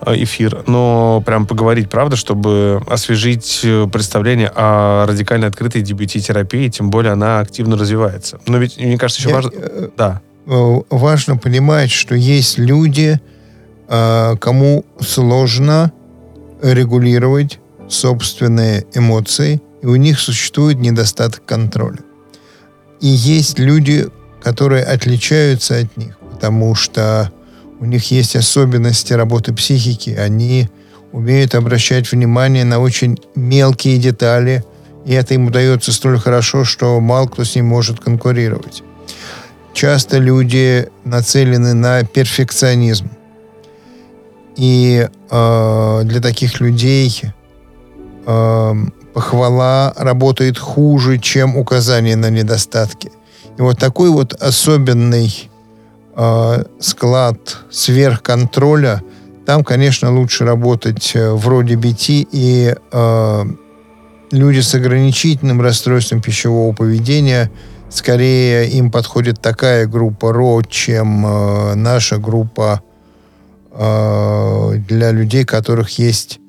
эфир. 0.07 0.65
Но 0.67 1.23
прям 1.25 1.47
поговорить, 1.47 1.91
правда, 1.91 2.17
чтобы 2.17 2.83
освежить 2.87 3.61
э, 3.65 3.87
представление 3.93 4.51
о 4.55 5.07
радикально 5.07 5.47
открытой 5.47 5.83
DBT-терапии, 5.83 6.69
тем 6.69 6.91
более 6.91 7.13
она 7.13 7.41
активно 7.41 7.77
развивается. 7.77 8.41
Но 8.47 8.59
ведь, 8.59 8.79
мне 8.79 8.99
кажется, 8.99 9.21
еще 9.21 9.31
Я, 9.31 9.35
важно... 9.37 9.51
Э, 9.55 9.89
да. 9.97 10.21
Важно 10.47 11.39
понимать, 11.39 11.91
что 11.91 12.15
есть 12.15 12.59
люди, 12.59 13.19
кому 13.89 14.85
сложно 15.01 15.91
регулировать 16.61 17.61
собственные 17.89 18.85
эмоции, 18.93 19.63
и 19.81 19.87
у 19.87 19.97
них 19.97 20.21
существует 20.21 20.79
недостаток 20.79 21.47
контроля. 21.47 22.01
И 23.01 23.07
есть 23.07 23.59
люди, 23.59 24.07
которые 24.43 24.85
отличаются 24.85 25.79
от 25.79 25.97
них 25.97 26.19
потому 26.35 26.75
что 26.75 27.33
у 27.81 27.85
них 27.85 28.11
есть 28.11 28.37
особенности 28.37 29.13
работы 29.13 29.53
психики. 29.53 30.11
Они 30.11 30.69
умеют 31.13 31.55
обращать 31.55 32.11
внимание 32.11 32.65
на 32.65 32.81
очень 32.81 33.19
мелкие 33.35 33.99
детали, 33.99 34.65
и 35.05 35.13
это 35.13 35.35
им 35.35 35.47
удается 35.47 35.93
столь 35.93 36.19
хорошо, 36.19 36.65
что 36.65 36.99
мало 37.01 37.27
кто 37.29 37.45
с 37.45 37.55
ним 37.55 37.67
может 37.67 38.01
конкурировать. 38.01 38.83
Часто 39.75 40.19
люди 40.19 40.89
нацелены 41.05 41.75
на 41.75 42.05
перфекционизм. 42.05 43.11
И 44.57 45.09
э, 45.31 46.01
для 46.05 46.21
таких 46.21 46.61
людей 46.61 47.23
э, 48.25 48.75
похвала 49.13 49.93
работает 49.97 50.59
хуже, 50.59 51.19
чем 51.19 51.57
указание 51.57 52.17
на 52.17 52.31
недостатки. 52.31 53.11
И 53.59 53.63
вот 53.63 53.79
такой 53.79 54.11
вот 54.11 54.35
особенный 54.35 55.51
э, 56.17 56.65
склад 56.81 57.59
сверхконтроля, 57.71 59.03
там, 59.47 59.63
конечно, 59.65 60.13
лучше 60.15 60.45
работать 60.45 61.13
э, 61.15 61.33
вроде 61.33 61.75
BT 61.75 62.29
и 62.31 62.75
э, 62.93 63.45
люди 64.31 64.61
с 64.61 64.75
ограничительным 64.75 65.61
расстройством 65.61 66.21
пищевого 66.21 66.75
поведения, 66.75 67.51
скорее 67.91 68.69
им 68.69 68.91
подходит 68.91 69.41
такая 69.41 69.87
группа 69.87 70.33
РО, 70.33 70.63
чем 70.69 71.27
э, 71.27 71.75
наша 71.75 72.19
группа 72.19 72.83
э, 73.71 74.75
для 74.89 75.11
людей, 75.11 75.45
которых 75.45 75.99
есть 75.99 76.41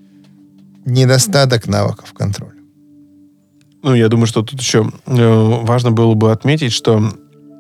недостаток 0.85 1.67
навыков 1.67 2.13
контроля. 2.13 2.51
Ну, 3.83 3.93
я 3.93 4.07
думаю, 4.07 4.25
что 4.25 4.41
тут 4.41 4.59
еще 4.59 4.91
э, 5.05 5.59
важно 5.63 5.91
было 5.91 6.15
бы 6.15 6.31
отметить, 6.31 6.71
что 6.71 7.03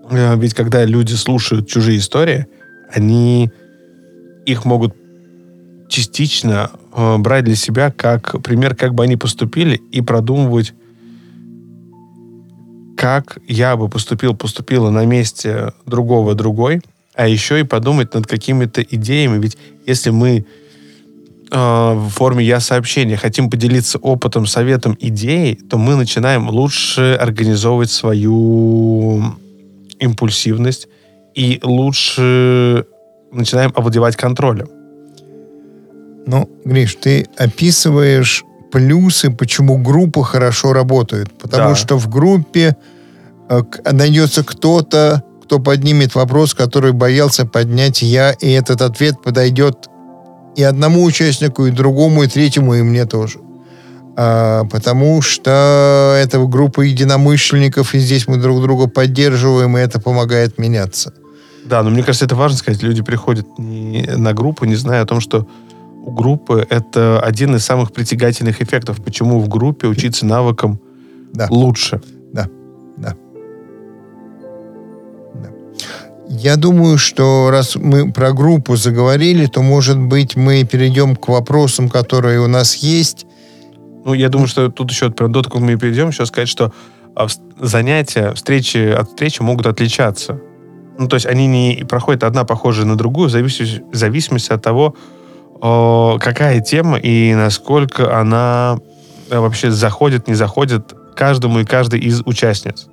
ведь 0.09 0.53
когда 0.53 0.85
люди 0.85 1.13
слушают 1.13 1.67
чужие 1.67 1.97
истории, 1.97 2.47
они 2.91 3.51
их 4.45 4.65
могут 4.65 4.95
частично 5.89 6.71
э, 6.93 7.17
брать 7.17 7.45
для 7.45 7.55
себя 7.55 7.91
как 7.91 8.41
пример, 8.41 8.75
как 8.75 8.93
бы 8.93 9.03
они 9.03 9.17
поступили, 9.17 9.81
и 9.91 10.01
продумывать, 10.01 10.73
как 12.97 13.37
я 13.47 13.75
бы 13.75 13.89
поступил, 13.89 14.35
поступила 14.35 14.89
на 14.89 15.05
месте 15.05 15.73
другого 15.85 16.35
другой, 16.35 16.81
а 17.13 17.27
еще 17.27 17.59
и 17.59 17.63
подумать 17.63 18.13
над 18.13 18.27
какими-то 18.27 18.81
идеями. 18.81 19.41
Ведь 19.41 19.57
если 19.85 20.09
мы 20.09 20.45
э, 21.51 21.93
в 21.93 22.09
форме 22.09 22.43
я 22.43 22.59
сообщения 22.59 23.17
хотим 23.17 23.49
поделиться 23.49 23.97
опытом, 23.99 24.45
советом, 24.45 24.97
идеей, 24.99 25.55
то 25.55 25.77
мы 25.77 25.95
начинаем 25.95 26.49
лучше 26.49 27.17
организовывать 27.19 27.91
свою 27.91 29.35
импульсивность 29.99 30.87
и 31.33 31.59
лучше 31.63 32.85
начинаем 33.31 33.71
овладевать 33.75 34.15
контролем. 34.15 34.67
Ну, 36.27 36.49
Гриш, 36.65 36.95
ты 36.95 37.27
описываешь 37.37 38.43
плюсы, 38.71 39.29
почему 39.31 39.77
группа 39.77 40.23
хорошо 40.23 40.73
работает. 40.73 41.31
Потому 41.37 41.69
Да. 41.69 41.75
что 41.75 41.97
в 41.97 42.09
группе 42.09 42.75
э, 43.49 43.61
найдется 43.91 44.43
кто-то, 44.43 45.23
кто 45.43 45.59
поднимет 45.59 46.15
вопрос, 46.15 46.53
который 46.55 46.91
боялся 46.93 47.45
поднять 47.45 48.01
я, 48.01 48.31
и 48.31 48.49
этот 48.49 48.81
ответ 48.81 49.21
подойдет 49.23 49.87
и 50.55 50.63
одному 50.63 51.03
участнику, 51.03 51.67
и 51.67 51.71
другому, 51.71 52.23
и 52.23 52.27
третьему, 52.27 52.73
и 52.73 52.81
мне 52.81 53.05
тоже. 53.05 53.39
А, 54.17 54.63
потому 54.65 55.21
что 55.21 56.17
это 56.21 56.39
группа 56.45 56.81
единомышленников, 56.81 57.93
и 57.93 57.99
здесь 57.99 58.27
мы 58.27 58.37
друг 58.37 58.61
друга 58.61 58.87
поддерживаем, 58.87 59.77
и 59.77 59.81
это 59.81 59.99
помогает 59.99 60.57
меняться. 60.57 61.13
Да, 61.65 61.83
но 61.83 61.89
мне 61.89 62.03
кажется, 62.03 62.25
это 62.25 62.35
важно 62.35 62.57
сказать. 62.57 62.83
Люди 62.83 63.01
приходят 63.01 63.47
не 63.57 64.03
на 64.15 64.33
группу, 64.33 64.65
не 64.65 64.75
зная 64.75 65.01
о 65.01 65.05
том, 65.05 65.19
что 65.19 65.47
у 66.05 66.11
группы 66.11 66.65
это 66.69 67.19
один 67.19 67.55
из 67.55 67.65
самых 67.65 67.91
притягательных 67.91 68.61
эффектов. 68.61 69.03
Почему 69.03 69.39
в 69.39 69.49
группе 69.49 69.87
учиться 69.87 70.25
навыкам 70.25 70.79
Да. 71.33 71.47
лучше. 71.49 72.01
Я 76.27 76.55
думаю, 76.55 76.97
что 76.97 77.49
раз 77.51 77.75
мы 77.75 78.11
про 78.11 78.33
группу 78.33 78.75
заговорили, 78.75 79.45
то, 79.45 79.61
может 79.61 79.99
быть, 79.99 80.35
мы 80.35 80.63
перейдем 80.63 81.15
к 81.15 81.27
вопросам, 81.27 81.87
которые 81.87 82.41
у 82.41 82.47
нас 82.47 82.75
есть. 82.77 83.25
Ну, 84.05 84.13
я 84.13 84.29
думаю, 84.29 84.47
что 84.47 84.69
тут 84.69 84.91
еще 84.91 85.09
прям 85.09 85.31
до 85.31 85.41
того, 85.41 85.55
как 85.55 85.61
мы 85.63 85.75
перейдем, 85.77 86.09
еще 86.09 86.27
сказать, 86.27 86.47
что 86.47 86.71
а, 87.15 87.25
занятия, 87.59 88.33
встречи 88.33 88.91
от 88.91 89.09
встречи 89.09 89.41
могут 89.41 89.65
отличаться. 89.65 90.39
Ну, 90.99 91.07
то 91.07 91.15
есть 91.15 91.25
они 91.25 91.47
не 91.47 91.83
проходят 91.89 92.23
одна 92.23 92.45
похожая 92.45 92.85
на 92.85 92.95
другую 92.95 93.29
в 93.29 93.31
зависимости, 93.31 93.83
в 93.91 93.95
зависимости 93.95 94.53
от 94.53 94.61
того, 94.61 94.95
какая 95.59 96.61
тема 96.61 96.97
и 96.97 97.33
насколько 97.33 98.19
она 98.19 98.77
э, 99.29 99.39
вообще 99.39 99.71
заходит, 99.71 100.27
не 100.27 100.35
заходит 100.35 100.93
каждому 101.15 101.59
и 101.59 101.65
каждой 101.65 101.99
из 102.01 102.21
участниц. 102.25 102.87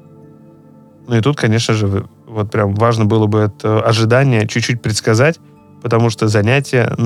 Ну 1.06 1.16
и 1.16 1.20
тут, 1.20 1.36
конечно 1.36 1.74
же, 1.74 2.06
вот 2.26 2.50
прям 2.50 2.74
важно 2.74 3.04
было 3.04 3.26
бы 3.26 3.40
это 3.40 3.82
ожидание 3.82 4.48
чуть-чуть 4.48 4.80
предсказать, 4.80 5.38
потому 5.82 6.08
что 6.08 6.28
занятие 6.28 6.96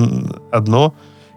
одно 0.51 0.93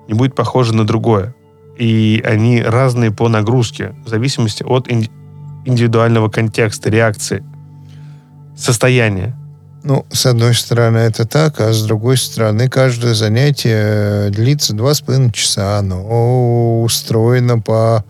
не 0.06 0.14
будет 0.14 0.36
похоже 0.36 0.74
на 0.74 0.86
другое. 0.86 1.34
И 1.78 2.22
они 2.24 2.62
разные 2.62 3.10
по 3.10 3.28
нагрузке, 3.28 3.94
в 4.04 4.08
зависимости 4.08 4.62
от 4.62 4.90
ин- 4.90 5.08
индивидуального 5.64 6.28
контекста, 6.28 6.90
реакции, 6.90 7.42
состояния. 8.56 9.36
Ну, 9.82 10.04
с 10.10 10.26
одной 10.26 10.54
стороны, 10.54 10.98
это 10.98 11.26
так, 11.26 11.58
а 11.60 11.72
с 11.72 11.82
другой 11.82 12.18
стороны, 12.18 12.68
каждое 12.68 13.14
занятие 13.14 14.26
э, 14.26 14.30
длится 14.30 14.74
два 14.74 14.92
с 14.92 15.00
половиной 15.00 15.32
часа. 15.32 15.78
Оно 15.78 16.82
устроено 16.82 17.58
по 17.58 18.04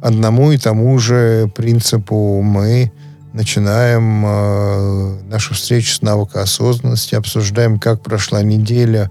одному 0.00 0.50
и 0.50 0.58
тому 0.58 0.98
же 0.98 1.48
принципу. 1.54 2.42
Мы 2.42 2.90
начинаем 3.32 4.24
э, 4.26 5.22
нашу 5.28 5.54
встречу 5.54 5.94
с 5.94 6.02
навыка 6.02 6.42
осознанности, 6.42 7.14
обсуждаем, 7.14 7.78
как 7.78 8.02
прошла 8.02 8.42
неделя, 8.42 9.10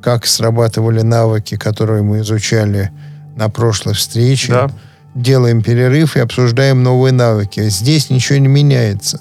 как 0.00 0.26
срабатывали 0.26 1.02
навыки, 1.02 1.56
которые 1.56 2.02
мы 2.02 2.20
изучали 2.20 2.92
на 3.38 3.48
прошлой 3.48 3.94
встрече. 3.94 4.52
Да. 4.52 4.70
Делаем 5.14 5.62
перерыв 5.62 6.16
и 6.16 6.20
обсуждаем 6.20 6.82
новые 6.82 7.12
навыки. 7.12 7.68
Здесь 7.68 8.10
ничего 8.10 8.38
не 8.38 8.48
меняется. 8.48 9.20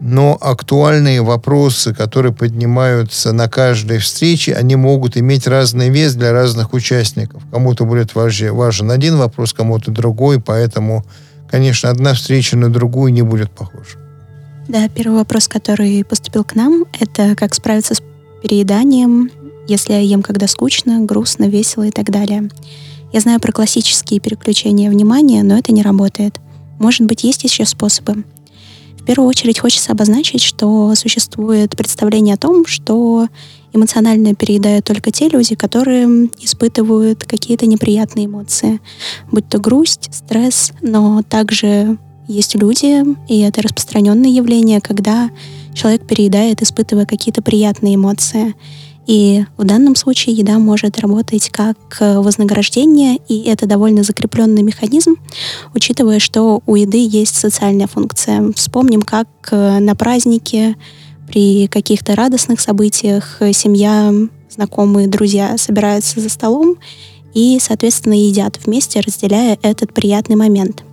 Но 0.00 0.36
актуальные 0.40 1.20
вопросы, 1.20 1.94
которые 1.94 2.32
поднимаются 2.32 3.32
на 3.32 3.48
каждой 3.48 3.98
встрече, 3.98 4.54
они 4.54 4.76
могут 4.76 5.18
иметь 5.18 5.46
разный 5.46 5.90
вес 5.90 6.14
для 6.14 6.32
разных 6.32 6.72
участников. 6.72 7.42
Кому-то 7.52 7.84
будет 7.84 8.14
важен, 8.14 8.54
важен 8.54 8.90
один 8.90 9.18
вопрос, 9.18 9.52
кому-то 9.52 9.90
другой, 9.90 10.40
поэтому, 10.40 11.04
конечно, 11.50 11.90
одна 11.90 12.14
встреча 12.14 12.56
на 12.56 12.70
другую 12.70 13.12
не 13.12 13.22
будет 13.22 13.50
похожа. 13.50 13.98
Да, 14.68 14.88
первый 14.88 15.18
вопрос, 15.18 15.48
который 15.48 16.02
поступил 16.04 16.44
к 16.44 16.54
нам, 16.54 16.86
это 16.98 17.36
как 17.36 17.54
справиться 17.54 17.94
с 17.94 18.02
перееданием, 18.42 19.30
если 19.68 19.92
я 19.92 20.00
ем, 20.00 20.22
когда 20.22 20.48
скучно, 20.48 21.00
грустно, 21.00 21.44
весело 21.44 21.82
и 21.82 21.90
так 21.90 22.10
далее. 22.10 22.48
Я 23.12 23.20
знаю 23.20 23.40
про 23.40 23.52
классические 23.52 24.20
переключения 24.20 24.90
внимания, 24.90 25.42
но 25.42 25.58
это 25.58 25.72
не 25.72 25.82
работает. 25.82 26.40
Может 26.78 27.06
быть, 27.06 27.24
есть 27.24 27.42
еще 27.44 27.64
способы. 27.64 28.24
В 28.98 29.04
первую 29.04 29.28
очередь 29.28 29.58
хочется 29.58 29.92
обозначить, 29.92 30.42
что 30.42 30.94
существует 30.94 31.76
представление 31.76 32.34
о 32.34 32.38
том, 32.38 32.66
что 32.66 33.26
эмоционально 33.72 34.34
переедают 34.34 34.84
только 34.84 35.10
те 35.10 35.28
люди, 35.28 35.54
которые 35.54 36.28
испытывают 36.38 37.24
какие-то 37.24 37.66
неприятные 37.66 38.26
эмоции, 38.26 38.80
будь 39.32 39.48
то 39.48 39.58
грусть, 39.58 40.10
стресс, 40.12 40.72
но 40.80 41.22
также 41.22 41.98
есть 42.28 42.54
люди, 42.54 43.04
и 43.28 43.40
это 43.40 43.62
распространенное 43.62 44.30
явление, 44.30 44.80
когда 44.80 45.30
человек 45.74 46.06
переедает, 46.06 46.62
испытывая 46.62 47.06
какие-то 47.06 47.42
приятные 47.42 47.96
эмоции. 47.96 48.54
И 49.10 49.44
в 49.56 49.64
данном 49.64 49.96
случае 49.96 50.36
еда 50.36 50.60
может 50.60 51.00
работать 51.00 51.50
как 51.50 51.76
э, 51.98 52.20
вознаграждение, 52.20 53.18
и 53.26 53.42
это 53.42 53.66
довольно 53.66 54.04
закрепленный 54.04 54.62
механизм, 54.62 55.16
учитывая, 55.74 56.20
что 56.20 56.62
у 56.64 56.76
еды 56.76 57.04
есть 57.04 57.34
социальная 57.34 57.88
функция. 57.88 58.52
Вспомним, 58.54 59.02
как 59.02 59.26
э, 59.50 59.80
на 59.80 59.96
празднике, 59.96 60.76
при 61.26 61.66
каких-то 61.66 62.14
радостных 62.14 62.60
событиях 62.60 63.38
э, 63.40 63.52
семья, 63.52 64.14
знакомые, 64.48 65.08
друзья 65.08 65.58
собираются 65.58 66.20
за 66.20 66.28
столом 66.28 66.76
и, 67.34 67.58
соответственно, 67.60 68.14
едят 68.14 68.60
вместе, 68.64 69.00
разделяя 69.00 69.58
этот 69.62 69.92
приятный 69.92 70.36
момент. 70.36 70.84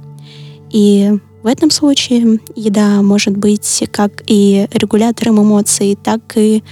И 0.71 1.11
в 1.43 1.45
этом 1.45 1.69
случае 1.69 2.39
еда 2.55 3.03
может 3.03 3.37
быть 3.37 3.83
как 3.91 4.23
и 4.25 4.67
регулятором 4.71 5.39
эмоций, 5.39 5.95
так 6.03 6.35
и 6.35 6.63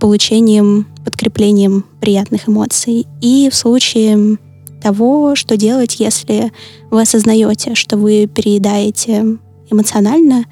получением, 0.00 0.86
подкреплением 1.04 1.84
приятных 2.00 2.48
эмоций. 2.48 3.06
И 3.20 3.48
в 3.50 3.54
случае 3.54 4.38
того, 4.82 5.36
что 5.36 5.56
делать, 5.56 6.00
если 6.00 6.52
вы 6.90 7.02
осознаете, 7.02 7.74
что 7.74 7.96
вы 7.96 8.26
переедаете 8.26 9.38
эмоционально, 9.70 10.46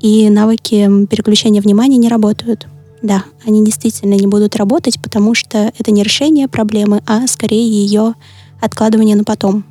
и 0.00 0.28
навыки 0.28 1.06
переключения 1.06 1.62
внимания 1.62 1.96
не 1.96 2.10
работают. 2.10 2.66
Да, 3.00 3.24
они 3.46 3.64
действительно 3.64 4.14
не 4.14 4.26
будут 4.26 4.54
работать, 4.56 5.00
потому 5.00 5.34
что 5.34 5.72
это 5.78 5.90
не 5.90 6.02
решение 6.02 6.46
проблемы, 6.46 7.02
а 7.06 7.26
скорее 7.26 7.66
ее 7.66 8.14
откладывание 8.60 9.16
на 9.16 9.24
потом. 9.24 9.64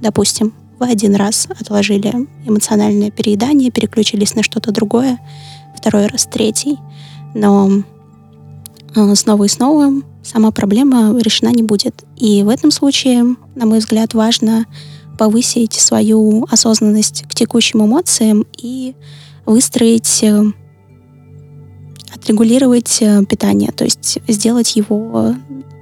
Допустим, 0.00 0.54
вы 0.78 0.86
один 0.88 1.14
раз 1.16 1.48
отложили 1.60 2.14
эмоциональное 2.46 3.10
переедание, 3.10 3.70
переключились 3.70 4.34
на 4.34 4.42
что-то 4.42 4.70
другое, 4.70 5.18
второй 5.76 6.06
раз, 6.06 6.26
третий. 6.26 6.78
Но 7.34 7.82
снова 8.94 9.44
и 9.44 9.48
снова, 9.48 10.02
сама 10.22 10.50
проблема 10.50 11.16
решена 11.18 11.50
не 11.50 11.62
будет. 11.62 12.04
И 12.16 12.42
в 12.42 12.48
этом 12.48 12.70
случае, 12.70 13.36
на 13.54 13.66
мой 13.66 13.78
взгляд, 13.78 14.14
важно 14.14 14.66
повысить 15.18 15.72
свою 15.72 16.46
осознанность 16.50 17.24
к 17.28 17.34
текущим 17.34 17.84
эмоциям 17.84 18.46
и 18.56 18.94
выстроить, 19.44 20.22
э, 20.22 20.44
отрегулировать 22.14 22.98
э, 23.00 23.24
питание, 23.24 23.72
то 23.72 23.84
есть 23.84 24.18
сделать 24.28 24.76
его 24.76 25.34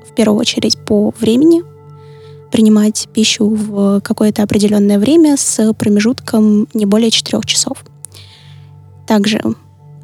в 0.09 0.15
первую 0.15 0.41
очередь 0.41 0.79
по 0.79 1.13
времени, 1.21 1.63
принимать 2.51 3.09
пищу 3.13 3.47
в 3.49 4.01
какое-то 4.01 4.43
определенное 4.43 4.99
время 4.99 5.37
с 5.37 5.75
промежутком 5.75 6.69
не 6.73 6.87
более 6.87 7.11
4 7.11 7.43
часов. 7.45 7.85
Также, 9.07 9.43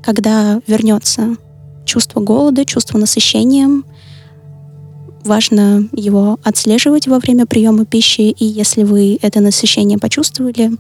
когда 0.03 0.61
вернется 0.67 1.37
чувство 1.85 2.21
голода, 2.21 2.65
чувство 2.65 2.99
насыщения, 2.99 3.83
важно 5.25 5.89
его 5.93 6.39
отслеживать 6.43 7.07
во 7.07 7.19
время 7.19 7.47
приема 7.47 7.85
пищи, 7.85 8.31
и 8.31 8.45
если 8.45 8.83
вы 8.83 9.19
это 9.23 9.41
насыщение 9.41 9.99
почувствовали, 9.99 10.73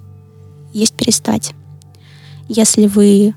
есть 0.72 0.94
перестать. 0.94 1.54
Если 2.48 2.86
вы 2.86 3.34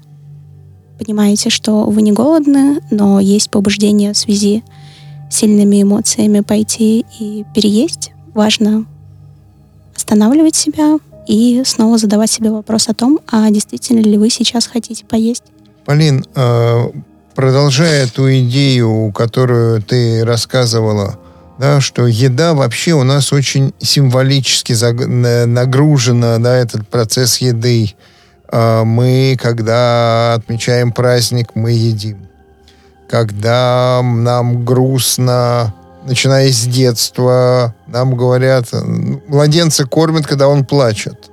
понимаете, 0.98 1.50
что 1.50 1.84
вы 1.84 2.02
не 2.02 2.12
голодны, 2.12 2.82
но 2.92 3.20
есть 3.20 3.50
побуждение 3.50 4.14
в 4.14 4.18
связи 4.18 4.64
с 5.30 5.36
сильными 5.38 5.82
эмоциями 5.82 6.42
пойти 6.42 7.06
и 7.20 7.46
переесть, 7.54 8.12
важно 8.34 8.86
останавливать 9.96 10.56
себя 10.56 10.98
и 11.28 11.64
снова 11.66 11.98
задавать 11.98 12.32
себе 12.32 12.52
вопрос 12.52 12.88
о 12.90 12.94
том, 12.94 13.20
а 13.28 13.50
действительно 13.50 14.00
ли 14.00 14.18
вы 14.18 14.30
сейчас 14.30 14.68
хотите 14.68 15.06
поесть. 15.06 15.44
Полин, 15.86 16.26
э, 16.36 16.92
продолжая 17.36 18.08
ту 18.08 18.32
идею, 18.32 19.12
которую 19.12 19.82
ты 19.82 20.24
рассказывала, 20.26 21.20
да, 21.60 21.82
что 21.82 22.08
еда 22.08 22.54
вообще 22.54 22.94
у 22.94 23.04
нас 23.04 23.32
очень 23.32 23.74
символически 23.80 24.74
нагружена 25.46 26.38
на 26.40 26.56
этот 26.58 26.88
процесс 26.88 27.38
еды. 27.38 27.94
А 28.48 28.84
мы, 28.84 29.38
когда 29.40 30.36
отмечаем 30.36 30.92
праздник, 30.92 31.52
мы 31.56 31.72
едим. 31.72 32.28
Когда 33.10 34.02
нам 34.04 34.66
грустно, 34.66 35.74
начиная 36.06 36.52
с 36.52 36.62
детства, 36.62 37.76
нам 37.88 38.16
говорят, 38.16 38.68
младенца 39.28 39.86
кормят, 39.86 40.26
когда 40.26 40.48
он 40.48 40.66
плачет 40.66 41.30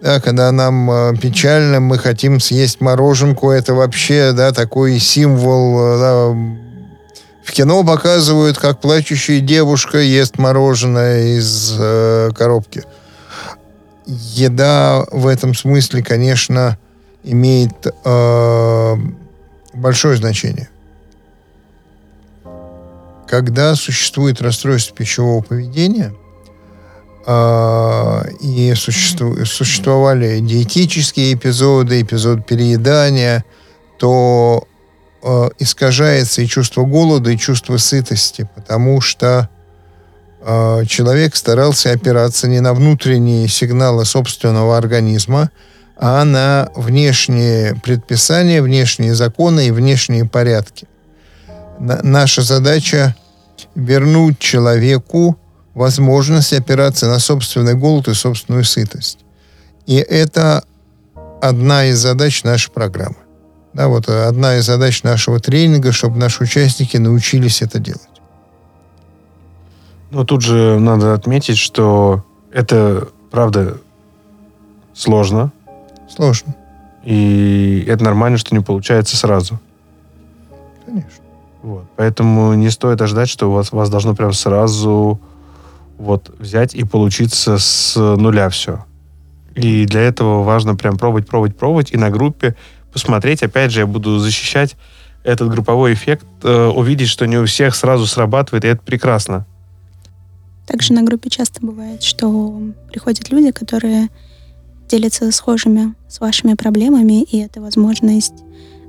да, 0.00 0.20
когда 0.20 0.52
нам 0.52 0.90
э, 0.90 1.16
печально, 1.16 1.80
мы 1.80 1.98
хотим 1.98 2.38
съесть 2.38 2.80
мороженку, 2.80 3.50
это 3.50 3.74
вообще, 3.74 4.32
да, 4.32 4.52
такой 4.52 4.98
символ, 4.98 5.78
э, 5.78 5.98
да, 5.98 6.56
в 7.44 7.52
кино 7.52 7.82
показывают, 7.82 8.58
как 8.58 8.80
плачущая 8.80 9.40
девушка 9.40 9.98
ест 9.98 10.38
мороженое 10.38 11.38
из 11.38 11.74
э, 11.78 12.30
коробки. 12.36 12.82
Еда 14.06 15.04
в 15.10 15.26
этом 15.26 15.54
смысле, 15.54 16.02
конечно, 16.02 16.76
имеет 17.24 17.86
э, 18.04 18.96
большое 19.72 20.16
значение. 20.16 20.68
Когда 23.26 23.74
существует 23.74 24.42
расстройство 24.42 24.94
пищевого 24.94 25.42
поведения– 25.42 26.12
а, 27.28 28.24
и 28.40 28.72
существовали 28.74 30.38
диетические 30.38 31.34
эпизоды, 31.34 32.00
эпизод 32.00 32.46
переедания, 32.46 33.44
то 33.98 34.62
э, 35.24 35.48
искажается 35.58 36.42
и 36.42 36.46
чувство 36.46 36.84
голода, 36.84 37.30
и 37.30 37.36
чувство 37.36 37.78
сытости, 37.78 38.48
потому 38.54 39.00
что 39.00 39.48
э, 40.40 40.84
человек 40.86 41.34
старался 41.34 41.90
опираться 41.90 42.46
не 42.46 42.60
на 42.60 42.74
внутренние 42.74 43.48
сигналы 43.48 44.04
собственного 44.04 44.78
организма, 44.78 45.50
а 45.96 46.24
на 46.24 46.70
внешние 46.76 47.74
предписания, 47.74 48.62
внешние 48.62 49.16
законы 49.16 49.66
и 49.66 49.72
внешние 49.72 50.26
порядки. 50.26 50.86
На, 51.80 52.00
наша 52.04 52.42
задача 52.42 53.16
вернуть 53.74 54.38
человеку 54.38 55.36
возможность 55.76 56.54
опираться 56.54 57.06
на 57.06 57.18
собственный 57.18 57.74
голод 57.74 58.08
и 58.08 58.14
собственную 58.14 58.64
сытость. 58.64 59.18
И 59.84 59.96
это 59.96 60.64
одна 61.42 61.84
из 61.84 61.98
задач 61.98 62.44
нашей 62.44 62.72
программы. 62.72 63.16
Да, 63.74 63.88
вот 63.88 64.08
одна 64.08 64.56
из 64.56 64.64
задач 64.64 65.02
нашего 65.02 65.38
тренинга, 65.38 65.92
чтобы 65.92 66.16
наши 66.16 66.42
участники 66.42 66.96
научились 66.96 67.60
это 67.60 67.78
делать. 67.78 68.00
Но 70.10 70.24
тут 70.24 70.40
же 70.40 70.78
надо 70.80 71.12
отметить, 71.12 71.58
что 71.58 72.24
это, 72.50 73.08
правда, 73.30 73.76
сложно. 74.94 75.52
Сложно. 76.08 76.54
И 77.04 77.84
это 77.86 78.02
нормально, 78.02 78.38
что 78.38 78.54
не 78.54 78.62
получается 78.62 79.18
сразу. 79.18 79.60
Конечно. 80.86 81.22
Вот. 81.62 81.84
Поэтому 81.96 82.54
не 82.54 82.70
стоит 82.70 83.02
ожидать, 83.02 83.28
что 83.28 83.50
у 83.50 83.52
вас, 83.52 83.74
у 83.74 83.76
вас 83.76 83.90
должно 83.90 84.14
прям 84.14 84.32
сразу 84.32 85.20
вот 85.98 86.34
взять 86.38 86.74
и 86.74 86.84
получиться 86.84 87.58
с 87.58 87.96
нуля 87.96 88.48
все. 88.48 88.84
И 89.54 89.86
для 89.86 90.02
этого 90.02 90.42
важно 90.42 90.76
прям 90.76 90.98
пробовать, 90.98 91.26
пробовать, 91.26 91.56
пробовать, 91.56 91.92
и 91.92 91.96
на 91.96 92.10
группе 92.10 92.54
посмотреть. 92.92 93.42
Опять 93.42 93.72
же, 93.72 93.80
я 93.80 93.86
буду 93.86 94.18
защищать 94.18 94.76
этот 95.24 95.50
групповой 95.50 95.94
эффект, 95.94 96.26
э, 96.44 96.66
увидеть, 96.68 97.08
что 97.08 97.26
не 97.26 97.38
у 97.38 97.46
всех 97.46 97.74
сразу 97.74 98.06
срабатывает, 98.06 98.64
и 98.64 98.68
это 98.68 98.82
прекрасно. 98.82 99.46
Также 100.66 100.92
на 100.92 101.02
группе 101.02 101.30
часто 101.30 101.64
бывает, 101.64 102.02
что 102.02 102.60
приходят 102.90 103.30
люди, 103.30 103.50
которые 103.50 104.08
делятся 104.88 105.30
схожими 105.32 105.94
с 106.08 106.20
вашими 106.20 106.54
проблемами, 106.54 107.22
и 107.22 107.38
это 107.38 107.60
возможность 107.60 108.34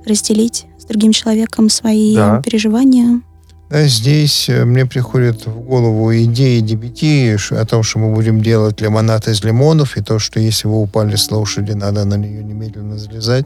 разделить 0.05 0.65
с 0.79 0.85
другим 0.85 1.11
человеком 1.11 1.69
свои 1.69 2.15
да. 2.15 2.41
переживания, 2.41 3.21
да, 3.69 3.85
здесь 3.87 4.47
э, 4.47 4.63
мне 4.63 4.85
приходит 4.85 5.45
в 5.45 5.59
голову 5.59 6.15
идея 6.15 6.61
DBT 6.61 7.53
о 7.53 7.65
том, 7.65 7.83
что 7.83 7.99
мы 7.99 8.13
будем 8.13 8.41
делать 8.41 8.79
лимонад 8.79 9.27
из 9.27 9.43
лимонов, 9.43 9.97
и 9.97 10.01
то, 10.01 10.19
что 10.19 10.39
если 10.39 10.69
вы 10.69 10.79
упали 10.81 11.17
с 11.17 11.29
лошади, 11.29 11.73
надо 11.73 12.05
на 12.05 12.15
нее 12.15 12.41
немедленно 12.43 12.97
залезать. 12.97 13.45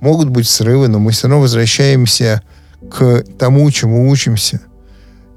Могут 0.00 0.30
быть 0.30 0.48
срывы, 0.48 0.88
но 0.88 0.98
мы 0.98 1.12
все 1.12 1.28
равно 1.28 1.42
возвращаемся 1.42 2.40
к 2.90 3.22
тому, 3.38 3.70
чему 3.70 4.08
учимся. 4.08 4.60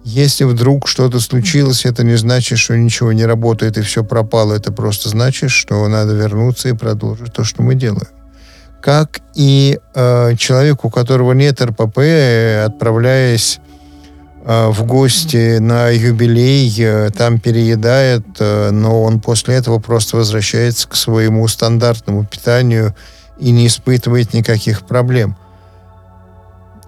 Если 0.06 0.46
вдруг 0.46 0.88
что-то 0.88 1.20
случилось, 1.20 1.86
это 1.86 2.06
не 2.06 2.16
значит, 2.16 2.60
что 2.60 2.78
ничего 2.78 3.12
не 3.12 3.26
работает 3.26 3.78
и 3.78 3.82
все 3.82 4.06
пропало. 4.06 4.54
Это 4.54 4.72
просто 4.72 5.10
значит, 5.10 5.52
что 5.52 5.86
надо 5.90 6.14
вернуться 6.14 6.70
и 6.70 6.74
продолжить 6.74 7.34
то, 7.34 7.44
что 7.44 7.62
мы 7.62 7.76
делаем. 7.76 8.08
Как 8.82 9.20
и 9.36 9.80
э, 9.94 10.36
человек, 10.38 10.86
у 10.86 10.90
которого 10.90 11.34
нет 11.34 11.62
РПП, 11.62 12.00
отправляясь 12.66 13.60
Э, 13.60 13.67
в 14.48 14.86
гости 14.86 15.58
на 15.58 15.90
юбилей, 15.90 16.74
э, 16.80 17.10
там 17.10 17.38
переедает, 17.38 18.24
э, 18.40 18.72
но 18.72 19.04
он 19.04 19.20
после 19.20 19.56
этого 19.56 19.80
просто 19.80 20.16
возвращается 20.16 20.88
к 20.88 20.96
своему 20.96 21.46
стандартному 21.50 22.24
питанию 22.24 22.96
и 23.38 23.52
не 23.52 23.68
испытывает 23.68 24.34
никаких 24.34 24.84
проблем. 24.84 25.36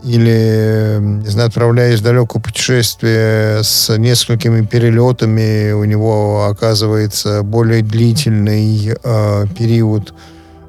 Или, 0.03 0.99
не 1.01 1.27
знаю, 1.27 1.49
отправляясь 1.49 1.99
в 1.99 2.03
далекое 2.03 2.41
путешествие 2.41 3.61
с 3.61 3.93
несколькими 3.97 4.65
перелетами, 4.65 5.73
у 5.73 5.83
него 5.83 6.45
оказывается 6.45 7.43
более 7.43 7.81
длительный 7.81 8.93
э, 9.03 9.45
период, 9.57 10.13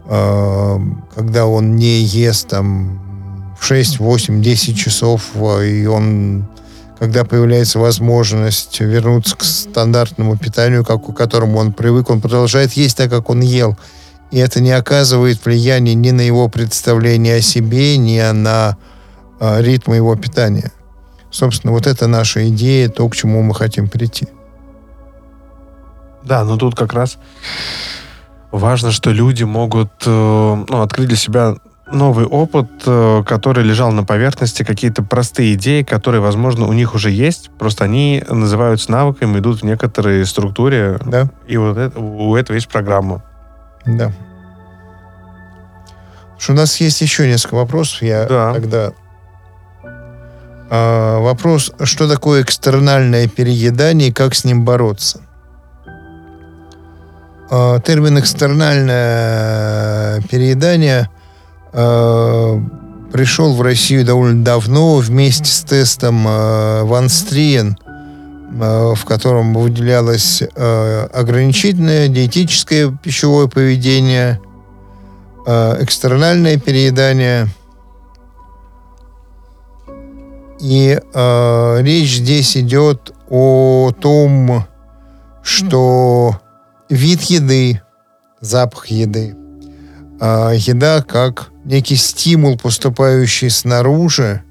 э, 0.07 0.79
когда 1.14 1.46
он 1.46 1.76
не 1.76 2.03
ест 2.03 2.48
там 2.48 3.55
в 3.61 3.64
6, 3.64 4.00
8, 4.00 4.42
10 4.42 4.76
часов, 4.76 5.31
и 5.37 5.87
он 5.87 6.50
когда 7.01 7.25
появляется 7.25 7.79
возможность 7.79 8.79
вернуться 8.79 9.35
к 9.35 9.43
стандартному 9.43 10.37
питанию, 10.37 10.85
как, 10.85 11.03
к 11.03 11.17
которому 11.17 11.57
он 11.59 11.73
привык, 11.73 12.11
он 12.11 12.21
продолжает 12.21 12.75
есть 12.75 12.99
так, 12.99 13.09
как 13.11 13.31
он 13.31 13.41
ел. 13.41 13.79
И 14.31 14.37
это 14.37 14.61
не 14.61 14.71
оказывает 14.71 15.43
влияния 15.43 15.95
ни 15.95 16.11
на 16.11 16.21
его 16.21 16.51
представление 16.51 17.37
о 17.37 17.41
себе, 17.41 17.97
ни 17.97 18.21
на 18.33 18.77
э, 19.41 19.63
ритм 19.63 19.95
его 19.95 20.15
питания. 20.15 20.73
Собственно, 21.31 21.73
вот 21.73 21.87
это 21.87 22.07
наша 22.07 22.47
идея, 22.51 22.91
то, 22.91 23.09
к 23.09 23.17
чему 23.17 23.41
мы 23.43 23.55
хотим 23.55 23.89
прийти. 23.89 24.29
Да, 26.23 26.45
но 26.45 26.59
тут 26.59 26.77
как 26.77 26.93
раз 26.93 27.17
важно, 28.53 28.93
что 28.93 29.11
люди 29.11 29.45
могут 29.45 29.91
э, 30.05 30.65
ну, 30.69 30.83
открыть 30.83 31.09
для 31.09 31.17
себя 31.17 31.57
новый 31.92 32.26
опыт, 32.26 32.68
э, 32.87 33.22
который 33.26 33.64
лежал 33.64 33.92
на 33.92 34.05
поверхности, 34.05 34.62
какие-то 34.62 35.03
простые 35.03 35.55
идеи, 35.55 35.83
которые, 35.83 36.20
возможно, 36.20 36.66
у 36.66 36.72
них 36.72 36.94
уже 36.94 37.11
есть, 37.11 37.50
просто 37.59 37.85
они 37.85 38.22
называются 38.29 38.90
навыками, 38.90 39.38
идут 39.38 39.62
в 39.62 39.64
некоторой 39.64 40.24
структуре, 40.26 40.98
да. 41.05 41.29
и 41.46 41.57
вот 41.57 41.76
это, 41.76 41.98
у 41.98 42.37
этого 42.37 42.55
есть 42.55 42.68
программа. 42.68 43.22
Да. 43.87 44.12
Что 46.38 46.53
у 46.53 46.57
нас 46.57 46.81
есть 46.81 47.00
еще 47.00 47.26
несколько 47.26 47.55
вопросов, 47.55 48.03
я 48.03 48.26
да. 48.26 48.55
тогда 48.55 48.92
А, 50.72 51.18
вопрос, 51.18 51.72
что 51.83 52.09
такое 52.09 52.42
экстернальное 52.42 53.26
переедание 53.26 54.11
и 54.11 54.12
как 54.12 54.37
с 54.37 54.44
ним 54.44 54.64
бороться? 54.64 55.20
А, 57.50 57.81
термин 57.81 58.20
экстернальное 58.20 60.22
переедание 60.31 61.11
пришел 61.72 63.54
в 63.54 63.62
Россию 63.62 64.04
довольно 64.04 64.44
давно 64.44 64.96
вместе 64.96 65.46
с 65.46 65.61
тестом 65.62 66.24
а, 66.26 66.85
Ван 66.85 67.09
Стриен, 67.09 67.76
а, 68.61 68.94
в 68.94 69.04
котором 69.04 69.54
выделялось 69.54 70.42
ограничительное 70.42 72.09
диетическое 72.09 72.96
пищевое 73.02 73.48
поведение, 73.48 74.40
экстернальное 75.46 76.59
переедание– 76.59 77.48
и 80.61 81.00
э, 81.00 81.83
речь 81.83 82.16
здесь 82.16 82.56
идет 82.56 83.14
о 83.30 83.92
том, 83.98 84.66
что 85.42 86.38
вид 86.90 87.22
еды, 87.22 87.80
запах 88.40 88.88
еды, 88.88 89.37
э, 90.20 90.52
еда 90.56 91.02
как 91.02 91.50
некий 91.64 91.96
стимул, 91.96 92.59
поступающий 92.59 93.51
снаружи, 93.51 94.42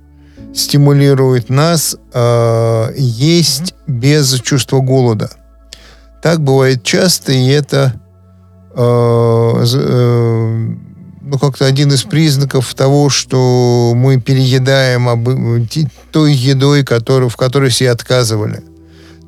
стимулирует 0.54 1.50
нас 1.50 1.95
э, 2.13 2.93
есть 2.95 3.76
без 3.88 4.39
чувства 4.41 4.80
голода. 4.80 5.30
Так 6.22 6.41
бывает 6.41 6.84
часто, 6.84 7.32
и 7.32 7.48
это 7.48 7.93
э, 8.76 9.65
э, 9.74 10.69
ну, 11.22 11.38
как-то 11.38 11.65
один 11.65 11.91
из 11.91 12.04
признаков 12.04 12.74
того, 12.74 13.10
что 13.10 13.93
мы 13.95 14.19
переедаем 14.19 15.08
об, 15.08 15.30
той 16.12 16.34
едой, 16.34 16.84
которую, 16.84 17.30
в 17.30 17.38
которой 17.38 17.72
себе 17.72 17.91
отказывали. 17.91 18.63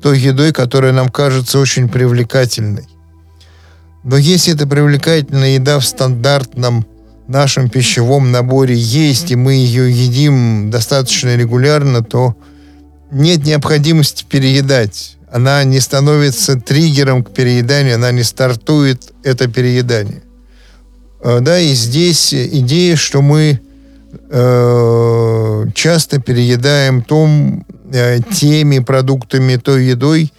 Той 0.02 0.18
едой, 0.18 0.52
которая 0.52 0.92
нам 0.92 1.08
кажется 1.10 1.60
очень 1.60 1.88
привлекательной. 1.88 2.88
Но 4.02 4.16
если 4.16 4.52
эта 4.52 4.66
привлекательная 4.66 5.54
еда 5.54 5.78
в 5.78 5.84
стандартном 5.84 6.84
нашем 7.28 7.68
пищевом 7.68 8.30
наборе 8.30 8.74
есть, 8.74 9.30
и 9.30 9.36
мы 9.36 9.54
ее 9.54 9.90
едим 9.90 10.70
достаточно 10.70 11.36
регулярно, 11.36 12.02
то 12.02 12.36
нет 13.10 13.44
необходимости 13.44 14.24
переедать. 14.28 15.16
Она 15.30 15.64
не 15.64 15.80
становится 15.80 16.60
триггером 16.60 17.24
к 17.24 17.32
перееданию, 17.32 17.94
она 17.94 18.12
не 18.12 18.22
стартует 18.22 19.12
это 19.22 19.48
переедание. 19.48 20.22
Э, 21.22 21.40
да, 21.40 21.58
и 21.58 21.72
здесь 21.74 22.34
идея, 22.34 22.96
что 22.96 23.22
мы 23.22 23.60
э, 24.30 25.64
часто 25.74 26.20
переедаем 26.20 27.02
том, 27.02 27.64
э, 27.92 28.20
теми 28.30 28.80
продуктами, 28.80 29.56
той 29.56 29.86
едой, 29.86 30.32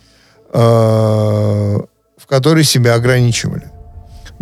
э, 0.54 0.60
в 0.60 2.28
которой 2.28 2.64
себя 2.64 2.96
ограничивали. 2.96 3.73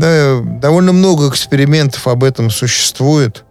Да, 0.02 0.42
довольно 0.44 0.94
много 0.94 1.30
экспериментов 1.30 2.08
об 2.08 2.24
этом 2.24 2.50
существует. 2.50 3.44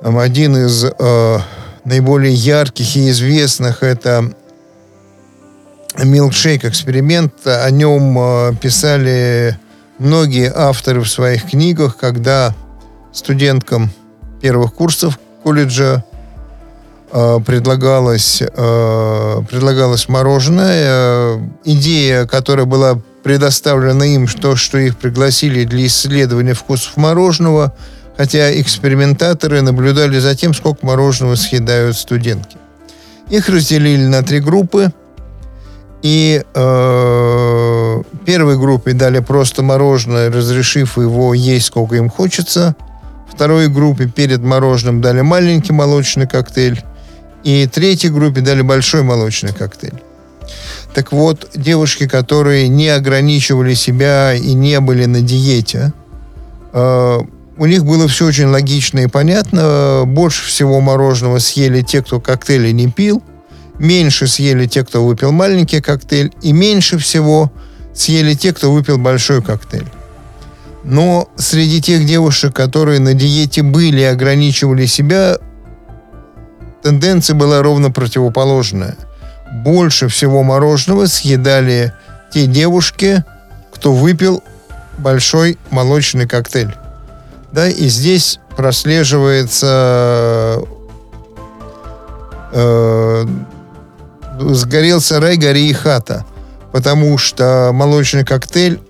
Один 0.00 0.56
из 0.56 0.84
э, 0.84 1.38
наиболее 1.84 2.32
ярких 2.32 2.96
и 2.96 3.10
известных 3.10 3.82
это 3.82 4.32
милкшейк 6.02 6.64
эксперимент. 6.64 7.34
О 7.44 7.70
нем 7.70 8.16
э, 8.18 8.54
писали 8.62 9.58
многие 9.98 10.50
авторы 10.50 11.02
в 11.02 11.08
своих 11.10 11.50
книгах, 11.50 11.98
когда 11.98 12.54
студенткам 13.12 13.90
первых 14.40 14.72
курсов 14.72 15.18
колледжа 15.44 16.02
э, 17.12 17.40
предлагалось, 17.44 18.40
э, 18.40 19.42
предлагалось 19.50 20.08
мороженое. 20.08 20.84
Э, 20.86 21.38
идея, 21.64 22.24
которая 22.24 22.64
была 22.64 22.98
предоставлена 23.22 24.04
им, 24.06 24.26
что, 24.26 24.56
что 24.56 24.78
их 24.78 24.96
пригласили 24.96 25.64
для 25.64 25.86
исследования 25.86 26.54
вкусов 26.54 26.96
мороженого, 26.96 27.74
хотя 28.16 28.60
экспериментаторы 28.60 29.62
наблюдали 29.62 30.18
за 30.18 30.34
тем, 30.34 30.54
сколько 30.54 30.84
мороженого 30.84 31.34
съедают 31.36 31.96
студентки. 31.96 32.56
Их 33.30 33.48
разделили 33.48 34.04
на 34.04 34.22
три 34.22 34.40
группы– 34.40 34.92
и 36.02 36.42
э, 36.52 38.02
первой 38.26 38.58
группе 38.58 38.92
дали 38.92 39.20
просто 39.20 39.62
мороженое, 39.62 40.32
разрешив 40.32 40.98
его 40.98 41.32
есть 41.32 41.66
сколько 41.66 41.94
им 41.94 42.10
хочется. 42.10 42.74
Второй 43.32 43.68
группе 43.68 44.06
перед 44.06 44.40
мороженым 44.40 45.00
дали 45.00 45.20
маленький 45.20 45.72
молочный 45.72 46.26
коктейль. 46.26 46.82
И 47.44 47.68
третьей 47.72 48.10
группе 48.10 48.40
дали 48.40 48.62
большой 48.62 49.02
молочный 49.02 49.52
коктейль. 49.52 50.02
Так 50.94 51.12
вот, 51.12 51.50
девушки, 51.54 52.06
которые 52.06 52.68
не 52.68 52.88
ограничивали 52.88 53.74
себя 53.74 54.34
и 54.34 54.52
не 54.54 54.80
были 54.80 55.06
на 55.06 55.20
диете, 55.20 55.92
э, 56.72 57.18
у 57.56 57.66
них 57.66 57.84
было 57.84 58.08
все 58.08 58.26
очень 58.26 58.46
логично 58.46 59.00
и 59.00 59.06
понятно. 59.06 60.04
Больше 60.06 60.46
всего 60.46 60.80
мороженого 60.80 61.38
съели 61.38 61.82
те, 61.82 62.02
кто 62.02 62.20
коктейли 62.20 62.70
не 62.70 62.88
пил– 62.88 63.22
меньше 63.82 64.26
съели 64.26 64.66
те, 64.66 64.84
кто 64.84 65.04
выпил 65.04 65.32
маленький 65.32 65.80
коктейль, 65.80 66.32
и 66.40 66.52
меньше 66.52 66.98
всего 66.98 67.52
съели 67.94 68.34
те, 68.34 68.52
кто 68.52 68.72
выпил 68.72 68.96
большой 68.98 69.42
коктейль. 69.42 69.88
Но 70.84 71.28
среди 71.36 71.80
тех 71.80 72.06
девушек, 72.06 72.54
которые 72.54 73.00
на 73.00 73.14
диете 73.14 73.62
были 73.62 74.00
и 74.00 74.04
ограничивали 74.04 74.86
себя, 74.86 75.36
тенденция 76.82 77.34
была 77.34 77.62
ровно 77.62 77.90
противоположная. 77.90 78.96
Больше 79.52 80.08
всего 80.08 80.42
мороженого 80.42 81.06
съедали 81.06 81.92
те 82.32 82.46
девушки, 82.46 83.24
кто 83.72 83.92
выпил 83.92 84.42
большой 84.98 85.58
молочный 85.70 86.26
коктейль. 86.26 86.74
Да, 87.52 87.68
и 87.68 87.88
здесь 87.88 88.40
прослеживается 88.56 90.62
э, 92.52 93.26
сгорел 94.38 95.00
сарай, 95.00 95.36
гори 95.36 95.68
и 95.68 95.72
хата. 95.72 96.24
Потому 96.72 97.18
что 97.18 97.70
молочный 97.72 98.24
коктейль 98.24 98.80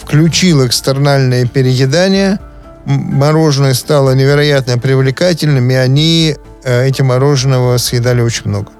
включил 0.00 0.66
экстернальное 0.66 1.46
переедание, 1.46 2.38
мороженое 2.86 3.74
стало 3.74 4.14
невероятно 4.14 4.78
привлекательным, 4.78 5.70
и 5.70 5.74
они 5.74 6.36
э, 6.64 6.88
эти 6.88 7.02
мороженого 7.02 7.76
съедали 7.78 8.22
очень 8.22 8.48
много. 8.48 8.72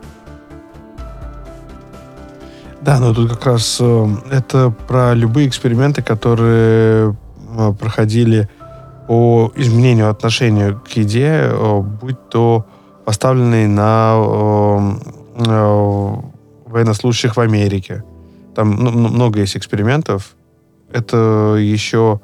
Да, 2.83 2.99
но 3.01 3.15
тут 3.15 3.31
как 3.31 3.47
раз 3.47 3.79
э, 3.81 4.07
это 4.31 4.75
про 4.87 5.15
любые 5.15 5.49
эксперименты, 5.49 6.03
которые 6.03 7.17
э, 7.57 7.73
проходили 7.79 8.49
по 9.07 9.53
изменению 9.57 10.11
отношения 10.11 10.73
к 10.73 10.89
еде, 10.93 11.51
будь 12.01 12.29
то 12.31 12.65
поставленные 13.05 13.69
на 13.69 14.99
Э, 15.37 16.17
военнослужащих 16.67 17.37
в 17.37 17.41
Америке. 17.41 18.03
Там 18.55 18.77
ну, 18.77 18.91
много 18.91 19.41
есть 19.41 19.57
экспериментов. 19.57 20.35
Это 20.93 21.57
еще 21.59 22.21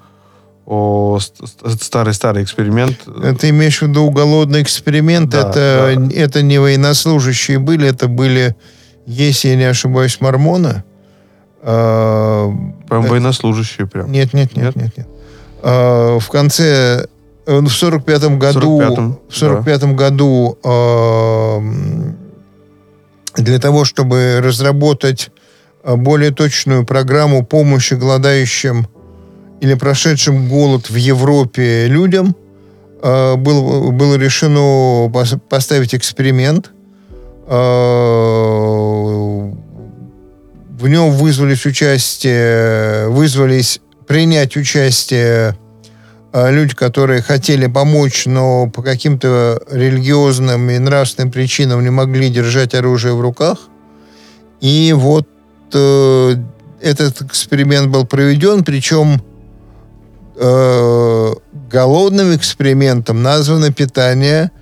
старый-старый 0.67 2.43
эксперимент. 2.43 2.99
Ты 3.41 3.51
имеешь 3.51 3.79
в 3.79 3.83
виду 3.83 4.03
уголовный 4.03 4.63
эксперимент? 4.63 5.31
Да, 5.31 5.51
это, 5.51 5.95
да. 5.97 6.15
это 6.15 6.43
не 6.43 6.59
военнослужащие 6.59 7.59
были, 7.59 7.89
это 7.89 8.09
были, 8.09 8.57
если 9.11 9.49
я 9.49 9.57
не 9.57 9.65
ошибаюсь, 9.65 10.21
мормоны. 10.21 10.85
А, 11.63 12.51
прям 12.89 13.03
это... 13.03 13.11
военнослужащие 13.11 13.87
прям. 13.87 14.11
Нет, 14.11 14.33
нет, 14.33 14.57
нет, 14.57 14.77
нет, 14.77 14.77
нет. 14.77 14.97
нет. 14.99 15.09
А, 15.63 16.19
в 16.19 16.29
конце 16.29 17.07
э, 17.47 17.59
в 17.59 17.67
45-м 17.67 18.39
году, 18.39 18.81
45-м, 18.81 19.19
в 19.29 19.33
45-м 19.33 19.97
да. 19.97 20.05
году 20.05 20.59
а, 20.65 21.61
для 23.37 23.59
того, 23.59 23.85
чтобы 23.85 24.41
разработать 24.43 25.31
э, 25.83 25.97
более 25.97 26.31
точную 26.31 26.87
программу 26.87 27.45
помощи 27.45 27.95
голодающим 27.95 28.87
или 29.61 29.75
прошедшим 29.75 30.49
голод 30.49 30.89
в 30.89 30.95
Европе 30.95 31.87
людям, 31.89 32.35
э, 33.03 33.35
было, 33.37 33.91
было 33.91 34.15
решено 34.15 35.11
поставить 35.49 35.95
эксперимент. 35.95 36.71
Э, 37.51 37.55
в 40.79 40.89
нем 40.89 41.11
вызвались 41.11 41.67
участие, 41.67 43.09
вызвались 43.09 43.81
принять 44.07 44.57
участие 44.57 45.57
а, 46.33 46.51
люди, 46.51 46.75
которые 46.75 47.23
хотели 47.23 47.67
помочь, 47.67 48.27
но 48.27 48.69
по 48.69 48.83
каким-то 48.83 49.61
религиозным 49.69 50.71
и 50.71 50.79
нравственным 50.79 51.33
причинам 51.33 51.83
не 51.83 51.91
могли 51.91 52.31
держать 52.31 52.75
оружие 52.75 53.15
в 53.15 53.21
руках. 53.21 53.59
И 54.61 54.93
вот 54.97 55.27
э, 55.75 56.35
этот 56.81 57.23
эксперимент 57.23 57.89
был 57.89 58.07
проведен, 58.07 58.63
причем 58.63 59.21
э, 60.37 61.33
голодным 61.71 62.35
экспериментом 62.37 63.23
названо 63.23 63.73
питание, 63.73 64.53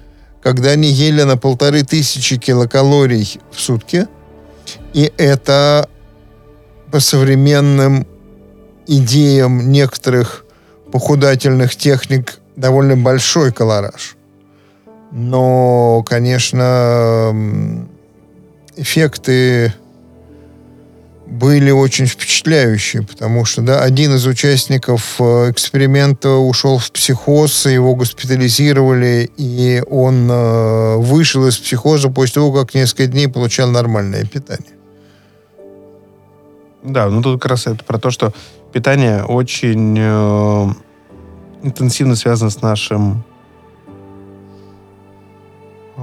когда 0.48 0.70
они 0.70 0.88
ели 0.88 1.24
на 1.24 1.36
полторы 1.36 1.82
тысячи 1.82 2.38
килокалорий 2.38 3.38
в 3.52 3.60
сутки, 3.60 4.08
и 4.94 5.12
это 5.18 5.86
по 6.90 7.00
современным 7.00 8.06
идеям 8.86 9.70
некоторых 9.70 10.46
похудательных 10.90 11.76
техник 11.76 12.38
довольно 12.56 12.96
большой 12.96 13.52
колораж. 13.52 14.16
Но, 15.10 16.02
конечно, 16.08 17.36
эффекты 18.74 19.74
были 21.28 21.70
очень 21.70 22.06
впечатляющие, 22.06 23.02
потому 23.02 23.44
что 23.44 23.60
да, 23.60 23.82
один 23.82 24.14
из 24.14 24.26
участников 24.26 25.16
э, 25.20 25.50
эксперимента 25.50 26.30
ушел 26.30 26.78
в 26.78 26.90
психоз, 26.90 27.66
его 27.66 27.94
госпитализировали, 27.94 29.30
и 29.36 29.82
он 29.90 30.30
э, 30.30 30.96
вышел 30.96 31.46
из 31.46 31.58
психоза 31.58 32.08
после 32.08 32.34
того, 32.34 32.52
как 32.52 32.74
несколько 32.74 33.06
дней 33.06 33.28
получал 33.28 33.70
нормальное 33.70 34.24
питание. 34.24 34.72
Да, 36.82 37.10
ну 37.10 37.20
тут 37.20 37.42
как 37.42 37.50
раз 37.50 37.66
это 37.66 37.84
про 37.84 37.98
то, 37.98 38.10
что 38.10 38.32
питание 38.72 39.22
очень 39.22 39.96
э, 39.98 40.66
интенсивно 41.62 42.16
связано 42.16 42.50
с 42.50 42.62
нашим 42.62 43.22
э, 45.96 46.00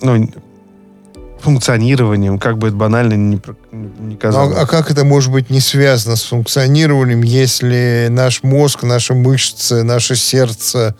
ну, 0.00 0.28
функционированием, 1.40 2.38
как 2.38 2.58
бы 2.58 2.68
это 2.68 2.76
банально 2.76 3.14
не, 3.14 3.40
не 3.72 4.16
казалось. 4.16 4.56
А, 4.56 4.62
а 4.62 4.66
как 4.66 4.90
это 4.90 5.04
может 5.04 5.32
быть 5.32 5.50
не 5.50 5.60
связано 5.60 6.16
с 6.16 6.24
функционированием, 6.24 7.22
если 7.22 8.08
наш 8.10 8.42
мозг, 8.42 8.82
наши 8.82 9.14
мышцы, 9.14 9.82
наше 9.82 10.16
сердце 10.16 10.96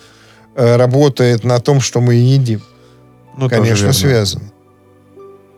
э, 0.55 0.77
работает 0.77 1.45
на 1.45 1.61
том, 1.61 1.81
что 1.81 2.01
мы 2.01 2.15
едим? 2.15 2.63
Ну, 3.37 3.49
Конечно, 3.49 3.93
связано. 3.93 4.45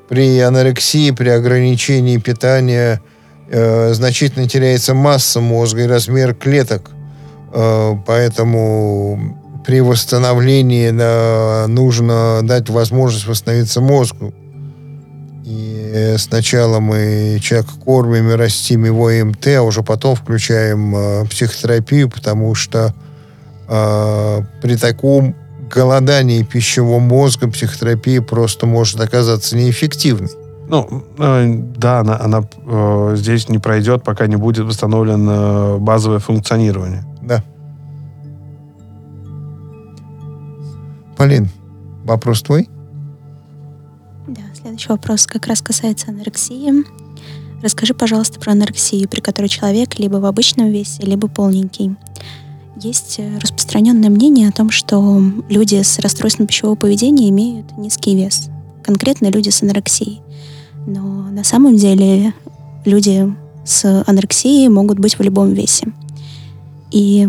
При 0.09 0.39
анорексии, 0.41 1.13
при 1.13 1.29
ограничении 1.29 2.19
питания 2.19 3.01
э, 3.49 3.95
значительно 3.95 4.49
теряется 4.49 4.93
масса 4.95 5.41
мозга 5.41 5.83
и 5.83 5.87
размер 5.87 6.35
клеток. 6.35 6.91
Э, 7.53 7.95
поэтому 8.07 9.39
при 9.67 9.81
восстановлении 9.81 10.93
э, 10.93 11.67
нужно 11.67 12.41
дать 12.43 12.69
возможность 12.69 13.27
восстановиться 13.27 13.81
мозгу. 13.81 14.35
И 15.45 16.15
сначала 16.19 16.81
мы 16.81 17.39
человека 17.41 17.73
кормим 17.85 18.31
и 18.31 18.35
растим 18.35 18.85
его 18.85 19.11
МТ, 19.11 19.47
а 19.49 19.63
уже 19.63 19.83
потом 19.83 20.15
включаем 20.15 20.95
э, 20.95 21.25
психотерапию, 21.27 22.11
потому 22.11 22.55
что 22.55 22.95
э, 23.69 24.41
при 24.63 24.77
таком 24.77 25.35
голодании 25.71 26.43
пищевого 26.43 26.99
мозга 26.99 27.49
психотерапия 27.49 28.21
просто 28.21 28.67
может 28.67 29.01
оказаться 29.01 29.57
неэффективной. 29.57 30.31
Ну, 30.69 31.05
э, 31.19 31.55
да, 31.77 32.01
она, 32.01 32.21
она 32.21 32.43
э, 32.67 33.15
здесь 33.17 33.49
не 33.49 33.59
пройдет, 33.59 34.05
пока 34.05 34.27
не 34.27 34.37
будет 34.37 34.67
восстановлено 34.67 35.79
базовое 35.79 36.19
функционирование. 36.19 37.05
Да. 37.23 37.43
Полин, 41.17 41.49
вопрос 42.05 42.43
твой? 42.43 42.69
Следующий 44.71 44.89
вопрос 44.91 45.27
как 45.27 45.49
раз 45.49 45.63
касается 45.63 46.13
анорексии. 46.13 46.85
Расскажи, 47.61 47.93
пожалуйста, 47.93 48.39
про 48.39 48.53
анорексию, 48.53 49.09
при 49.09 49.21
которой 49.21 49.49
человек 49.49 49.99
либо 49.99 50.19
в 50.19 50.25
обычном 50.25 50.71
весе, 50.71 51.03
либо 51.03 51.27
полненький. 51.27 51.97
Есть 52.81 53.17
э, 53.19 53.39
распространенное 53.41 54.11
мнение 54.11 54.49
о 54.49 54.53
том, 54.53 54.71
что 54.71 55.21
люди 55.49 55.83
с 55.83 55.99
расстройством 55.99 56.47
пищевого 56.47 56.77
поведения 56.77 57.29
имеют 57.31 57.77
низкий 57.79 58.15
вес. 58.15 58.49
Конкретно 58.85 59.27
люди 59.27 59.49
с 59.49 59.61
анорексией. 59.61 60.21
Но 60.87 61.01
на 61.01 61.43
самом 61.43 61.75
деле 61.75 62.33
люди 62.85 63.29
с 63.65 64.05
анорексией 64.07 64.69
могут 64.69 65.01
быть 65.01 65.19
в 65.19 65.23
любом 65.23 65.53
весе. 65.53 65.89
И 66.93 67.27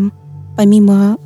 помимо 0.56 1.18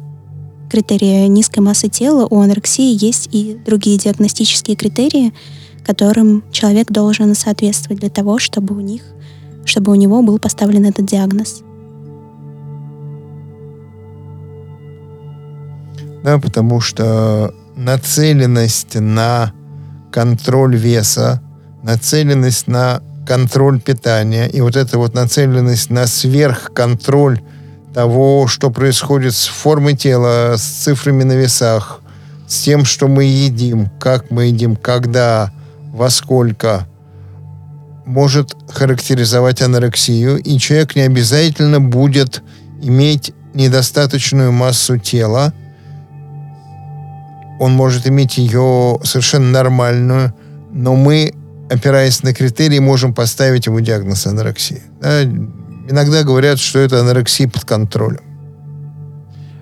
критерия 0.70 1.26
низкой 1.26 1.60
массы 1.60 1.90
тела, 1.90 2.26
у 2.30 2.40
анорексии 2.40 3.04
есть 3.04 3.28
и 3.32 3.60
другие 3.66 3.98
диагностические 3.98 4.76
критерии, 4.76 5.34
которым 5.86 6.42
человек 6.50 6.90
должен 6.90 7.34
соответствовать 7.36 8.00
для 8.00 8.10
того, 8.10 8.40
чтобы 8.40 8.74
у 8.74 8.80
них, 8.80 9.02
чтобы 9.64 9.92
у 9.92 9.94
него 9.94 10.20
был 10.20 10.40
поставлен 10.40 10.84
этот 10.84 11.06
диагноз. 11.06 11.62
Да, 16.24 16.38
потому 16.38 16.80
что 16.80 17.54
нацеленность 17.76 18.96
на 18.98 19.52
контроль 20.10 20.76
веса, 20.76 21.40
нацеленность 21.84 22.66
на 22.66 23.00
контроль 23.24 23.80
питания 23.80 24.48
и 24.48 24.60
вот 24.60 24.74
эта 24.74 24.98
вот 24.98 25.14
нацеленность 25.14 25.90
на 25.90 26.08
сверхконтроль 26.08 27.40
того, 27.94 28.48
что 28.48 28.70
происходит 28.70 29.34
с 29.34 29.46
формой 29.46 29.94
тела, 29.96 30.56
с 30.56 30.62
цифрами 30.62 31.22
на 31.22 31.34
весах, 31.34 32.00
с 32.48 32.62
тем, 32.62 32.84
что 32.84 33.06
мы 33.06 33.24
едим, 33.24 33.88
как 34.00 34.30
мы 34.30 34.46
едим, 34.46 34.74
когда, 34.74 35.52
во 35.96 36.10
сколько, 36.10 36.86
может 38.04 38.54
характеризовать 38.68 39.62
анорексию, 39.62 40.36
и 40.36 40.58
человек 40.58 40.94
не 40.94 41.02
обязательно 41.02 41.80
будет 41.80 42.42
иметь 42.82 43.32
недостаточную 43.54 44.52
массу 44.52 44.98
тела, 44.98 45.54
он 47.58 47.72
может 47.72 48.06
иметь 48.06 48.36
ее 48.36 49.00
совершенно 49.02 49.50
нормальную, 49.50 50.34
но 50.70 50.94
мы, 50.94 51.32
опираясь 51.70 52.22
на 52.22 52.34
критерии, 52.34 52.78
можем 52.78 53.14
поставить 53.14 53.64
ему 53.64 53.80
диагноз 53.80 54.26
анорексии. 54.26 54.82
Да? 55.00 55.22
Иногда 55.22 56.22
говорят, 56.24 56.58
что 56.58 56.78
это 56.80 57.00
анорексия 57.00 57.48
под 57.48 57.64
контролем. 57.64 58.20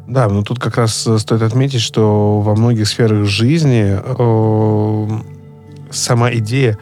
Да, 0.08 0.28
но 0.28 0.42
тут 0.42 0.58
как 0.58 0.76
раз 0.76 1.08
стоит 1.18 1.42
отметить, 1.42 1.80
что 1.80 2.40
во 2.40 2.56
многих 2.56 2.88
сферах 2.88 3.24
жизни 3.24 3.96
э, 3.96 5.33
сама 5.94 6.32
идея 6.34 6.78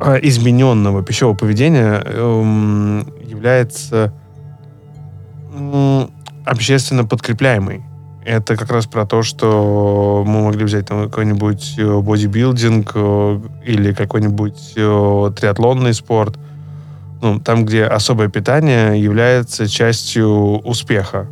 э, 0.00 0.18
измененного 0.22 1.02
пищевого 1.02 1.34
поведения 1.34 2.02
э, 2.04 3.02
является 3.28 4.12
общественно 6.44 7.04
подкрепляемой 7.04 7.82
это 8.26 8.56
как 8.56 8.72
раз 8.72 8.86
про 8.86 9.06
то, 9.06 9.22
что 9.22 10.24
мы 10.26 10.42
могли 10.42 10.64
взять 10.64 10.86
там 10.86 11.04
какой-нибудь 11.04 11.74
э, 11.78 12.00
бодибилдинг 12.00 12.90
э, 12.94 13.40
или 13.64 13.92
какой-нибудь 13.92 14.72
э, 14.74 15.30
триатлонный 15.38 15.94
спорт, 15.94 16.36
ну, 17.22 17.38
там, 17.38 17.64
где 17.64 17.84
особое 17.84 18.28
питание 18.28 19.00
является 19.00 19.68
частью 19.68 20.58
успеха. 20.58 21.28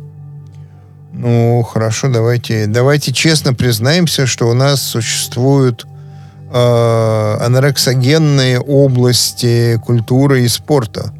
Ну, 1.11 1.63
хорошо, 1.63 2.09
давайте, 2.09 2.65
давайте 2.67 3.11
честно 3.11 3.53
признаемся, 3.53 4.25
что 4.25 4.49
у 4.49 4.53
нас 4.53 4.81
существуют 4.81 5.85
анорексогенные 6.57 8.61
области 8.61 9.77
культуры 9.85 10.43
и 10.43 10.47
спорта. 10.47 11.11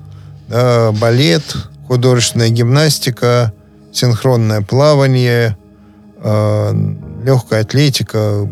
Да, 0.47 0.93
балет, 0.93 1.43
художественная 1.87 2.49
гимнастика, 2.49 3.53
синхронное 3.91 4.61
плавание, 4.61 5.57
э, 6.17 6.73
легкая 7.23 7.61
атлетика, 7.61 8.47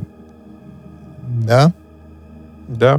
да? 1.22 1.72
Да. 2.68 2.98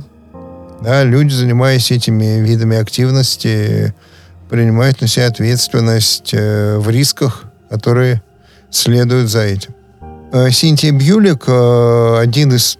Да, 0.83 1.03
люди, 1.03 1.33
занимаясь 1.33 1.91
этими 1.91 2.41
видами 2.41 2.77
активности, 2.77 3.95
принимают 4.51 5.01
на 5.01 5.09
себя 5.09 5.29
ответственность 5.29 6.35
э, 6.35 6.79
в 6.79 6.91
рисках, 6.91 7.45
которые 7.71 8.23
следуют 8.71 9.31
за 9.31 9.43
этим. 9.43 9.75
Э, 10.33 10.51
Синтия 10.51 10.93
Бьюлик, 10.93 11.45
э, 11.47 12.19
один 12.19 12.53
из 12.53 12.79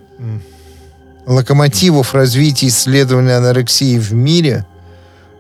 локомотивов 1.27 2.15
развития 2.15 2.69
исследования 2.69 3.37
анорексии 3.37 3.99
в 3.99 4.13
мире– 4.13 4.67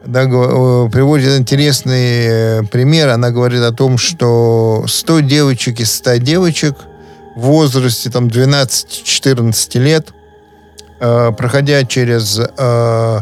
да, 0.06 0.24
приводит 0.24 1.38
интересный 1.38 2.58
э, 2.58 2.62
пример. 2.70 3.08
Она 3.08 3.30
говорит 3.30 3.62
о 3.62 3.72
том, 3.72 3.96
что 3.96 4.84
100 4.86 5.20
девочек 5.20 5.80
из 5.80 5.92
100 5.94 6.16
девочек 6.16 6.74
в 7.36 7.40
возрасте 7.40 8.10
там, 8.10 8.26
12-14 8.26 9.78
лет, 9.78 10.12
э, 11.00 11.32
проходя 11.36 11.84
через 11.84 12.38
э, 12.38 13.18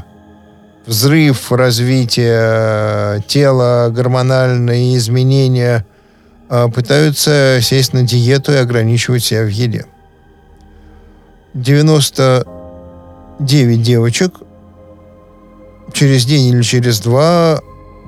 взрыв 0.86 1.52
развития 1.52 3.22
тела, 3.28 3.88
гормональные 3.90 4.96
изменения, 4.96 5.86
э, 6.50 6.68
пытаются 6.68 7.60
сесть 7.62 7.92
на 7.92 8.02
диету 8.02 8.52
и 8.52 8.56
ограничивать 8.56 9.22
себя 9.22 9.44
в 9.44 9.48
еде. 9.48 9.86
99 13.38 13.82
девочек 13.82 14.34
через 15.92 16.24
день 16.24 16.54
или 16.54 16.62
через 16.62 17.00
два 17.00 17.60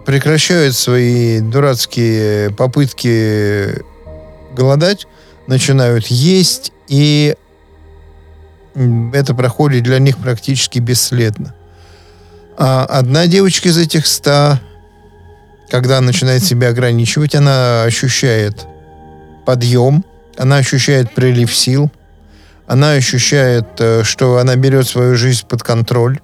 прекращают 0.06 0.74
свои 0.74 1.40
дурацкие 1.40 2.50
попытки 2.50 3.82
голодать, 4.54 5.06
начинают 5.46 6.06
есть, 6.06 6.72
и 6.88 7.34
это 9.12 9.34
проходит 9.34 9.84
для 9.84 9.98
них 9.98 10.18
практически 10.18 10.78
бесследно. 10.78 11.54
А 12.56 12.84
одна 12.84 13.26
девочка 13.26 13.68
из 13.68 13.78
этих 13.78 14.06
ста, 14.06 14.60
когда 15.70 16.00
начинает 16.00 16.44
себя 16.44 16.68
ограничивать, 16.68 17.34
она 17.34 17.82
ощущает 17.84 18.66
подъем, 19.44 20.04
она 20.36 20.56
ощущает 20.56 21.14
прилив 21.14 21.54
сил, 21.54 21.90
она 22.66 22.92
ощущает, 22.92 23.66
э, 23.78 24.02
что 24.04 24.38
она 24.38 24.56
берет 24.56 24.86
свою 24.86 25.16
жизнь 25.16 25.46
под 25.46 25.62
контроль. 25.62 26.20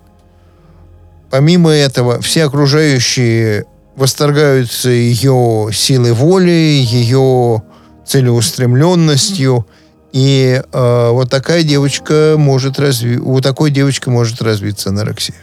Помимо 1.30 1.70
этого, 1.70 2.20
все 2.20 2.44
окружающие 2.44 3.66
восторгаются 3.96 4.88
ее 4.90 5.68
силой 5.72 6.12
воли, 6.12 6.50
ее 6.50 7.62
целеустремленностью. 8.04 9.66
И 10.12 10.60
э, 10.72 11.10
вот 11.10 11.30
такая 11.30 11.62
девочка 11.62 12.34
может 12.36 12.80
разви... 12.80 13.18
у 13.18 13.40
такой 13.40 13.70
девочки 13.70 14.08
может 14.08 14.42
развиться 14.42 14.88
анорексия. 14.88 15.36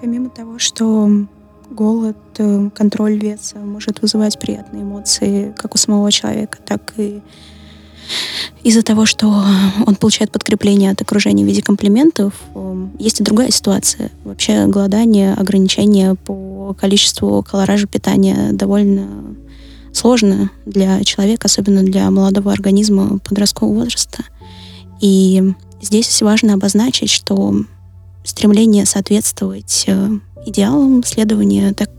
Помимо 0.00 0.30
того, 0.30 0.58
что 0.58 1.10
голод, 1.70 2.16
э, 2.38 2.70
контроль 2.74 3.18
веса 3.18 3.58
может 3.58 4.00
вызывать 4.00 4.38
приятные 4.38 4.82
эмоции 4.84 5.52
как 5.56 5.74
у 5.74 5.78
самого 5.78 6.10
человека, 6.10 6.58
так 6.64 6.94
и 6.96 7.20
из-за 8.62 8.82
того, 8.82 9.06
что 9.06 9.44
он 9.86 9.96
получает 9.96 10.30
подкрепление 10.30 10.90
от 10.90 11.00
окружения 11.00 11.44
в 11.44 11.46
виде 11.46 11.62
комплиментов, 11.62 12.32
эм, 12.54 12.92
есть 12.98 13.20
и 13.20 13.24
другая 13.24 13.50
ситуация. 13.50 14.10
Вообще 14.24 14.66
голодание, 14.66 15.34
ограничение 15.34 16.14
по 16.14 16.74
количеству 16.78 17.42
колоража 17.42 17.86
питания 17.86 18.52
довольно 18.52 19.08
сложно 19.92 20.50
для 20.66 21.02
человека, 21.04 21.46
особенно 21.46 21.82
для 21.82 22.10
молодого 22.10 22.52
организма 22.52 23.18
подросткового 23.18 23.80
возраста. 23.80 24.24
И 25.00 25.54
здесь 25.80 26.22
важно 26.22 26.54
обозначить, 26.54 27.10
что 27.10 27.54
стремление 28.24 28.84
соответствовать 28.84 29.84
э, 29.86 30.10
идеалам, 30.46 31.02
следование 31.04 31.72
так 31.72 31.90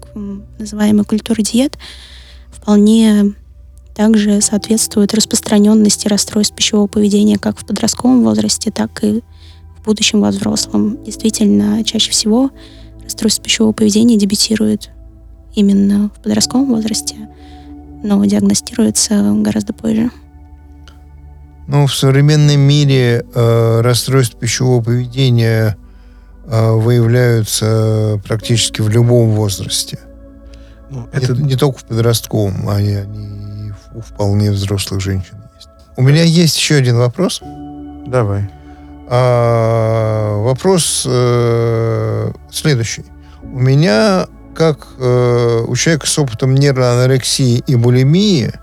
называемой 0.60 1.06
культуры 1.06 1.44
диет 1.44 1.78
вполне 2.52 3.34
также 4.00 4.40
соответствует 4.40 5.14
распространенности 5.14 6.08
расстройств 6.08 6.56
пищевого 6.56 6.88
поведения 6.88 7.38
как 7.38 7.60
в 7.60 7.66
подростковом 7.66 8.24
возрасте, 8.24 8.72
так 8.72 9.04
и 9.04 9.22
в 9.78 9.84
будущем 9.84 10.22
во 10.22 10.30
взрослом. 10.30 11.04
Действительно, 11.04 11.84
чаще 11.84 12.12
всего 12.12 12.50
расстройство 13.04 13.44
пищевого 13.44 13.74
поведения 13.74 14.16
дебютирует 14.16 14.92
именно 15.54 16.12
в 16.16 16.24
подростковом 16.24 16.70
возрасте, 16.70 17.18
но 18.02 18.24
диагностируется 18.24 19.34
гораздо 19.36 19.74
позже. 19.74 20.12
Ну, 21.68 21.86
в 21.86 21.94
современном 21.94 22.62
мире 22.62 23.26
э, 23.36 23.82
расстройства 23.82 24.40
пищевого 24.40 24.82
поведения 24.82 25.76
э, 26.46 26.72
выявляются 26.72 28.22
практически 28.26 28.80
в 28.80 28.88
любом 28.88 29.32
возрасте. 29.32 30.00
Ну, 30.90 31.10
это 31.12 31.34
не, 31.34 31.50
не 31.50 31.56
только 31.58 31.80
в 31.80 31.84
подростковом, 31.84 32.70
они, 32.70 32.94
они 32.94 33.49
у 33.94 34.02
вполне 34.02 34.52
взрослых 34.52 35.02
женщин 35.02 35.38
есть. 35.56 35.70
У 35.98 36.02
меня 36.02 36.24
есть 36.24 36.58
еще 36.58 36.76
один 36.76 36.98
вопрос. 36.98 37.42
Давай. 38.08 38.50
А, 39.08 40.38
вопрос 40.38 41.04
э, 41.10 42.32
следующий. 42.52 43.06
У 43.42 43.60
меня, 43.60 44.28
как 44.54 44.88
э, 45.00 45.66
у 45.68 45.76
человека 45.76 46.06
с 46.06 46.20
опытом 46.20 46.54
нейроанорексии 46.54 47.64
и 47.66 47.76
булимии, 47.76 48.54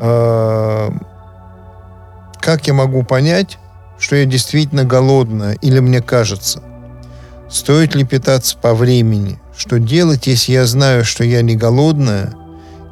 э, 0.00 0.90
как 2.40 2.66
я 2.66 2.74
могу 2.74 3.02
понять, 3.02 3.58
что 3.98 4.16
я 4.16 4.24
действительно 4.24 4.84
голодная 4.84 5.54
или 5.54 5.80
мне 5.80 6.00
кажется? 6.00 6.62
Стоит 7.48 7.94
ли 7.94 8.04
питаться 8.04 8.56
по 8.56 8.74
времени? 8.74 9.40
Что 9.56 9.78
делать, 9.78 10.26
если 10.26 10.52
я 10.52 10.66
знаю, 10.66 11.04
что 11.04 11.24
я 11.24 11.42
не 11.42 11.56
голодная, 11.56 12.32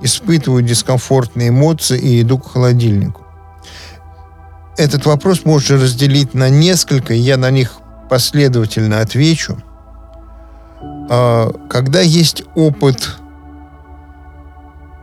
испытываю 0.03 0.63
дискомфортные 0.63 1.49
эмоции 1.49 1.99
и 1.99 2.23
иду 2.23 2.39
к 2.39 2.53
холодильнику. 2.53 3.23
Этот 4.77 5.05
вопрос 5.05 5.45
можно 5.45 5.77
разделить 5.77 6.33
на 6.35 6.49
несколько, 6.49 7.13
я 7.13 7.37
на 7.37 7.51
них 7.51 7.73
последовательно 8.09 9.01
отвечу. 9.01 9.59
А, 11.11 11.51
когда 11.69 12.01
есть 12.01 12.45
опыт 12.55 13.17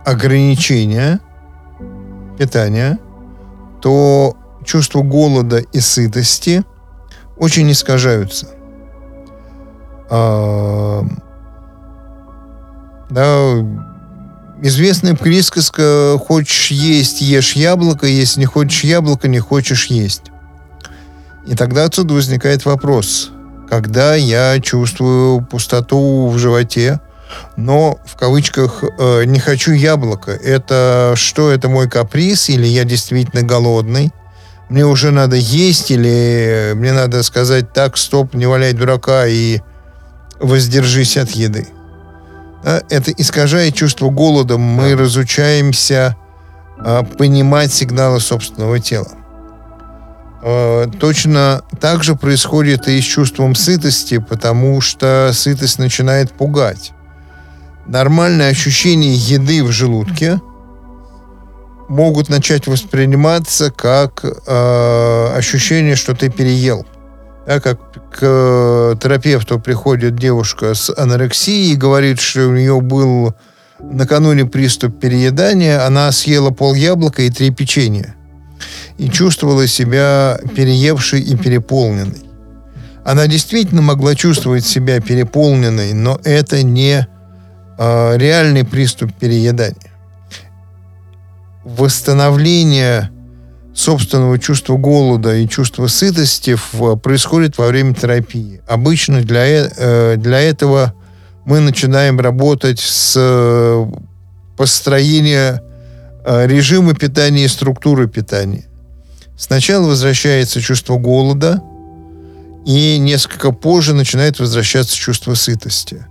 ограничения 0.06 1.20
питания, 2.40 2.98
то 3.82 4.36
чувство 4.66 5.02
голода 5.02 5.58
и 5.58 5.80
сытости 5.80 6.64
очень 7.38 7.72
искажаются. 7.72 8.48
А, 10.10 11.04
да, 13.10 13.54
Известная 14.62 15.14
присказка 15.14 16.18
«хочешь 16.20 16.72
есть, 16.72 17.22
ешь 17.22 17.54
яблоко, 17.54 18.08
если 18.08 18.40
не 18.40 18.46
хочешь 18.48 18.84
яблоко, 18.84 19.28
не 19.28 19.40
хочешь 19.40 19.86
есть». 19.86 20.24
И 21.46 21.56
тогда 21.56 21.86
отсюда 21.86 22.16
возникает 22.16 22.66
вопрос, 22.66 23.30
когда 23.70 24.16
я 24.16 24.60
чувствую 24.60 25.46
пустоту 25.46 26.28
в 26.28 26.38
животе, 26.40 27.00
но 27.56 28.00
в 28.06 28.16
кавычках 28.16 28.84
э, 28.84 29.26
не 29.26 29.40
хочу 29.40 29.74
яблоко, 29.74 30.32
это 30.32 31.14
что, 31.16 31.52
это 31.52 31.70
мой 31.70 31.88
каприз 31.88 32.50
или 32.50 32.66
я 32.66 32.84
действительно 32.84 33.44
голодный? 33.44 34.12
Мне 34.70 34.86
уже 34.86 35.12
надо 35.12 35.36
есть 35.36 35.92
или 35.92 36.74
мне 36.76 36.94
надо 36.94 37.22
сказать 37.22 37.74
так, 37.74 37.96
стоп, 37.96 38.34
не 38.34 38.48
валяй 38.48 38.74
дурака 38.74 39.28
и 39.28 39.62
воздержись 40.40 41.16
от 41.16 41.30
еды? 41.32 41.68
А, 42.68 42.84
это 42.90 43.12
искажает 43.12 43.76
чувство 43.76 44.10
голода. 44.10 44.58
Мы 44.58 44.92
да. 44.92 45.04
разучаемся 45.04 46.18
а, 46.78 47.04
понимать 47.04 47.72
сигналы 47.72 48.20
собственного 48.20 48.82
тела. 48.82 49.08
А, 50.44 50.88
точно 51.00 51.62
так 51.80 52.04
же 52.04 52.16
происходит 52.16 52.90
и 52.90 53.00
с 53.00 53.06
чувством 53.06 53.56
сытости, 53.56 54.18
потому 54.18 54.82
что 54.82 55.32
сытость 55.34 55.80
начинает 55.80 56.34
пугать. 56.34 56.92
Нормальное 57.86 58.50
ощущение 58.50 59.14
еды 59.14 59.64
в 59.64 59.72
желудке 59.72 60.42
могут 61.88 62.28
начать 62.28 62.68
восприниматься 62.68 63.72
как 63.72 64.26
э, 64.26 65.34
ощущение, 65.38 65.96
что 65.96 66.14
ты 66.14 66.30
переел 66.30 66.86
да, 67.48 67.62
как 67.62 67.80
к 68.12 68.98
терапевту 69.02 69.58
приходит 69.58 70.18
девушка 70.18 70.74
с 70.74 70.94
анорексией 70.96 71.74
и 71.74 71.78
говорит, 71.78 72.20
что 72.20 72.48
у 72.48 72.52
нее 72.52 72.82
был 72.82 73.34
накануне 73.80 74.46
приступ 74.46 75.00
переедания, 75.00 75.86
она 75.86 76.12
съела 76.12 76.50
пол 76.50 76.74
яблока 76.74 77.22
и 77.22 77.30
три 77.30 77.52
печенья 77.52 78.16
и 78.98 79.10
чувствовала 79.10 79.66
себя 79.66 80.40
переевшей 80.56 81.22
и 81.22 81.38
переполненной. 81.38 82.26
Она 83.06 83.28
действительно 83.28 83.82
могла 83.82 84.14
чувствовать 84.16 84.66
себя 84.66 85.00
переполненной, 85.00 85.94
но 85.94 86.20
это 86.26 86.64
не 86.64 87.08
э, 87.78 88.18
реальный 88.18 88.66
приступ 88.66 89.14
переедания. 89.14 89.94
Восстановление 91.64 93.12
собственного 93.78 94.40
чувства 94.40 94.76
голода 94.76 95.36
и 95.36 95.48
чувства 95.48 95.86
сытости 95.86 96.58
в, 96.72 96.96
происходит 96.96 97.60
во 97.60 97.68
время 97.68 97.94
терапии. 97.94 98.60
Обычно 98.68 99.22
для, 99.22 99.46
э, 99.46 100.16
для 100.18 100.40
этого 100.40 100.96
мы 101.46 101.60
начинаем 101.60 102.20
работать 102.20 102.80
с 102.80 103.14
э, 103.16 103.86
построения 104.58 105.62
э, 106.26 106.48
режима 106.48 106.96
питания 106.96 107.46
и 107.46 107.48
структуры 107.48 108.08
питания. 108.08 108.66
Сначала 109.38 109.86
возвращается 109.86 110.60
чувство 110.60 110.98
голода, 110.98 111.62
и 112.66 112.98
несколько 112.98 113.52
позже 113.52 113.94
начинает 113.94 114.40
возвращаться 114.40 114.96
чувство 114.96 115.36
сытости. 115.36 116.06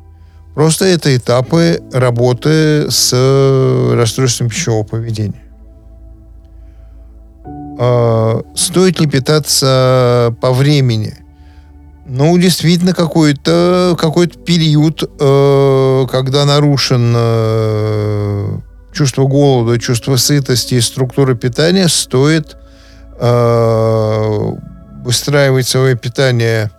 Просто 0.54 0.86
это 0.86 1.14
этапы 1.14 1.82
работы 1.92 2.90
с 2.90 3.12
расстройством 3.92 4.48
пищевого 4.48 4.84
поведения. 4.84 5.45
Э, 7.78 8.42
стоит 8.54 9.00
ли 9.00 9.06
питаться 9.06 10.34
по 10.40 10.52
времени? 10.52 11.14
Ну, 12.08 12.38
действительно, 12.38 12.94
какой-то 12.94 13.96
какой 13.98 14.28
период, 14.28 15.02
э, 15.02 16.06
когда 16.08 16.44
нарушен 16.44 17.12
э, 17.16 18.58
чувство 18.92 19.26
голода, 19.26 19.78
чувство 19.80 20.16
сытости 20.16 20.74
и 20.74 20.80
структура 20.80 21.34
питания, 21.34 21.88
стоит 21.88 22.56
э, 23.18 24.52
выстраивать 25.04 25.66
свое 25.66 25.96
питание, 25.96 26.70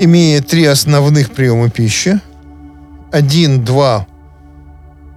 имея 0.00 0.40
три 0.40 0.64
основных 0.64 1.30
приема 1.32 1.68
пищи. 1.68 2.20
Один-два 3.12 4.06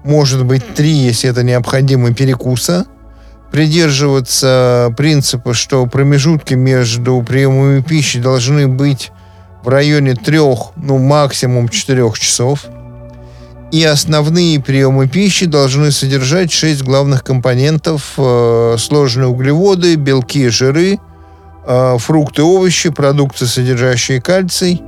может 0.04 0.43
быть 0.43 0.76
три, 0.76 0.91
если 0.91 1.30
это 1.30 1.43
необходимо, 1.43 2.14
перекуса. 2.14 2.86
Придерживаться 3.52 4.93
принципа, 4.98 5.54
что 5.54 5.86
промежутки 5.86 6.54
между 6.54 7.22
приемами 7.22 7.82
пищи 7.82 8.20
должны 8.20 8.68
быть 8.68 9.12
в 9.64 9.70
районе 9.70 10.16
трех, 10.16 10.72
ну 10.76 10.98
максимум 10.98 11.70
четырех 11.70 12.20
часов. 12.20 12.66
И 13.72 13.84
основные 13.84 14.62
приемы 14.62 15.08
пищи 15.08 15.45
должны 15.45 15.91
содержать 15.91 16.52
шесть 16.52 16.84
главных 16.84 17.24
компонентов. 17.24 18.14
Э, 18.18 18.76
сложные 18.78 19.28
углеводы, 19.28 19.95
белки, 19.95 20.48
жиры, 20.48 21.00
э, 21.66 21.98
фрукты, 21.98 22.43
овощи, 22.43 22.89
продукты, 22.89 23.45
содержащие 23.45 24.22
кальций, 24.22 24.82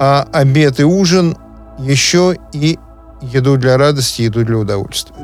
а 0.00 0.26
обед 0.32 0.80
и 0.80 0.84
ужин 0.84 1.36
еще 1.78 2.36
и 2.52 2.76
еду 3.22 3.56
для 3.56 3.78
радости, 3.78 4.22
еду 4.22 4.44
для 4.44 4.58
удовольствия. 4.58 5.14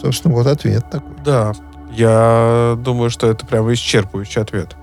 Собственно, 0.00 0.34
вот 0.34 0.46
ответ 0.46 0.88
такой. 0.90 1.16
Да, 1.24 1.52
я 1.96 2.76
думаю, 2.78 3.10
что 3.10 3.28
это 3.28 3.46
прямо 3.46 3.72
исчерпывающий 3.72 4.40
ответ. 4.40 4.76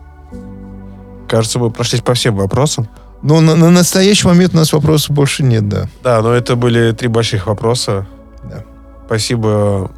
Кажется, 1.27 1.59
мы 1.59 1.71
прошлись 1.71 2.01
по 2.01 2.13
всем 2.13 2.35
вопросам. 2.35 2.87
Но 3.21 3.39
на, 3.39 3.55
на 3.55 3.69
настоящий 3.69 4.27
момент 4.27 4.53
у 4.53 4.57
нас 4.57 4.73
вопросов 4.73 5.11
больше 5.11 5.43
нет, 5.43 5.69
да. 5.69 5.87
Да, 6.03 6.21
но 6.21 6.33
это 6.33 6.55
были 6.55 6.91
три 6.91 7.07
больших 7.07 7.47
вопроса. 7.47 8.07
Да. 8.43 8.63
Спасибо 9.05 9.91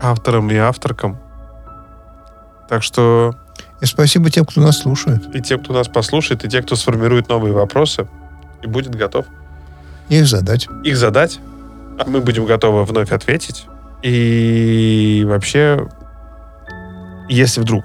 авторам 0.00 0.50
и 0.50 0.56
авторкам. 0.56 1.18
Так 2.68 2.82
что... 2.82 3.34
И 3.80 3.86
спасибо 3.86 4.28
тем, 4.28 4.44
кто 4.44 4.60
нас 4.60 4.78
слушает. 4.78 5.34
И 5.34 5.40
тем, 5.40 5.60
кто 5.60 5.72
нас 5.72 5.86
послушает, 5.86 6.44
и 6.44 6.48
те, 6.48 6.62
кто 6.62 6.74
сформирует 6.74 7.28
новые 7.28 7.54
вопросы 7.54 8.08
и 8.62 8.66
будет 8.66 8.94
готов 8.94 9.24
их 10.08 10.26
задать. 10.26 10.68
Их 10.84 10.96
задать. 10.96 11.38
А 11.98 12.04
мы 12.06 12.20
будем 12.20 12.46
готовы 12.46 12.84
вновь 12.84 13.12
ответить. 13.12 13.66
И 14.02 15.24
вообще, 15.26 15.88
если 17.28 17.60
вдруг 17.60 17.84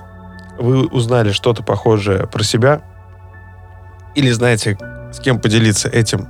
вы 0.59 0.85
узнали 0.87 1.31
что-то 1.31 1.63
похожее 1.63 2.27
про 2.27 2.43
себя, 2.43 2.81
или 4.15 4.29
знаете, 4.31 4.77
с 5.11 5.19
кем 5.19 5.39
поделиться 5.39 5.89
этим 5.89 6.27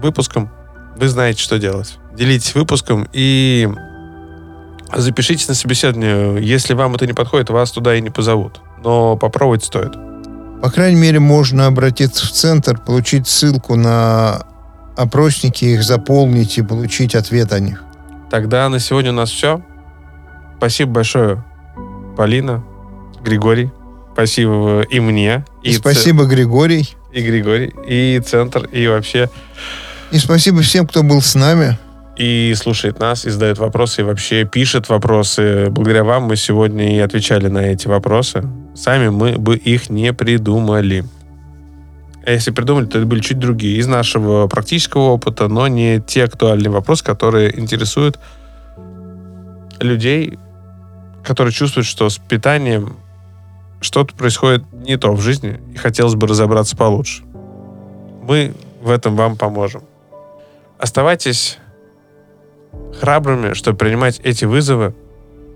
выпуском, 0.00 0.50
вы 0.96 1.08
знаете, 1.08 1.40
что 1.40 1.58
делать. 1.58 1.98
Делитесь 2.14 2.54
выпуском 2.54 3.06
и 3.12 3.68
запишитесь 4.94 5.48
на 5.48 5.54
собеседование. 5.54 6.42
Если 6.42 6.74
вам 6.74 6.94
это 6.94 7.06
не 7.06 7.12
подходит, 7.12 7.50
вас 7.50 7.70
туда 7.70 7.94
и 7.94 8.00
не 8.00 8.10
позовут. 8.10 8.60
Но 8.82 9.16
попробовать 9.16 9.64
стоит. 9.64 9.92
По 10.62 10.70
крайней 10.70 11.00
мере, 11.00 11.20
можно 11.20 11.66
обратиться 11.66 12.26
в 12.26 12.30
центр, 12.30 12.78
получить 12.78 13.28
ссылку 13.28 13.76
на 13.76 14.46
опросники, 14.96 15.64
их 15.64 15.82
заполнить 15.82 16.56
и 16.58 16.62
получить 16.62 17.14
ответ 17.14 17.52
о 17.52 17.60
них. 17.60 17.84
Тогда 18.30 18.68
на 18.68 18.80
сегодня 18.80 19.10
у 19.10 19.14
нас 19.14 19.30
все. 19.30 19.60
Спасибо 20.56 20.92
большое, 20.92 21.44
Полина, 22.16 22.64
Григорий. 23.22 23.70
Спасибо 24.12 24.82
и 24.82 24.98
мне. 25.00 25.44
И, 25.62 25.70
и 25.70 25.72
спасибо, 25.74 26.24
ц... 26.24 26.30
Григорий. 26.30 26.88
И 27.12 27.22
Григорий, 27.22 27.72
и 27.86 28.20
Центр, 28.24 28.66
и 28.72 28.86
вообще. 28.86 29.28
И 30.10 30.18
спасибо 30.18 30.62
всем, 30.62 30.86
кто 30.86 31.02
был 31.02 31.20
с 31.20 31.34
нами. 31.34 31.78
И 32.16 32.54
слушает 32.56 32.98
нас, 32.98 33.26
и 33.26 33.30
задает 33.30 33.58
вопросы, 33.58 34.00
и 34.00 34.04
вообще 34.04 34.44
пишет 34.44 34.88
вопросы. 34.88 35.68
Благодаря 35.70 36.02
вам 36.02 36.24
мы 36.24 36.36
сегодня 36.36 36.96
и 36.96 36.98
отвечали 36.98 37.48
на 37.48 37.58
эти 37.58 37.88
вопросы. 37.88 38.42
Сами 38.74 39.10
мы 39.10 39.38
бы 39.38 39.56
их 39.56 39.90
не 39.90 40.14
придумали. 40.14 41.04
А 42.24 42.30
если 42.30 42.50
придумали, 42.50 42.86
то 42.86 42.98
это 42.98 43.06
были 43.06 43.20
чуть 43.20 43.38
другие 43.38 43.76
из 43.78 43.86
нашего 43.86 44.46
практического 44.48 45.10
опыта, 45.10 45.48
но 45.48 45.68
не 45.68 46.00
те 46.00 46.24
актуальные 46.24 46.70
вопросы, 46.70 47.04
которые 47.04 47.58
интересуют 47.58 48.18
людей, 49.80 50.38
которые 51.26 51.52
чувствуют, 51.52 51.86
что 51.86 52.08
с 52.08 52.18
питанием 52.18 52.96
что-то 53.80 54.14
происходит 54.14 54.62
не 54.72 54.96
то 54.96 55.12
в 55.12 55.20
жизни, 55.20 55.60
и 55.74 55.76
хотелось 55.76 56.14
бы 56.14 56.28
разобраться 56.28 56.76
получше. 56.76 57.24
Мы 58.22 58.54
в 58.80 58.90
этом 58.90 59.16
вам 59.16 59.36
поможем. 59.36 59.82
Оставайтесь 60.78 61.58
храбрыми, 63.00 63.54
чтобы 63.54 63.76
принимать 63.76 64.20
эти 64.22 64.44
вызовы. 64.44 64.94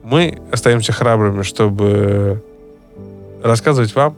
Мы 0.03 0.41
остаемся 0.51 0.93
храбрыми, 0.93 1.43
чтобы 1.43 2.43
рассказывать 3.43 3.95
вам 3.95 4.17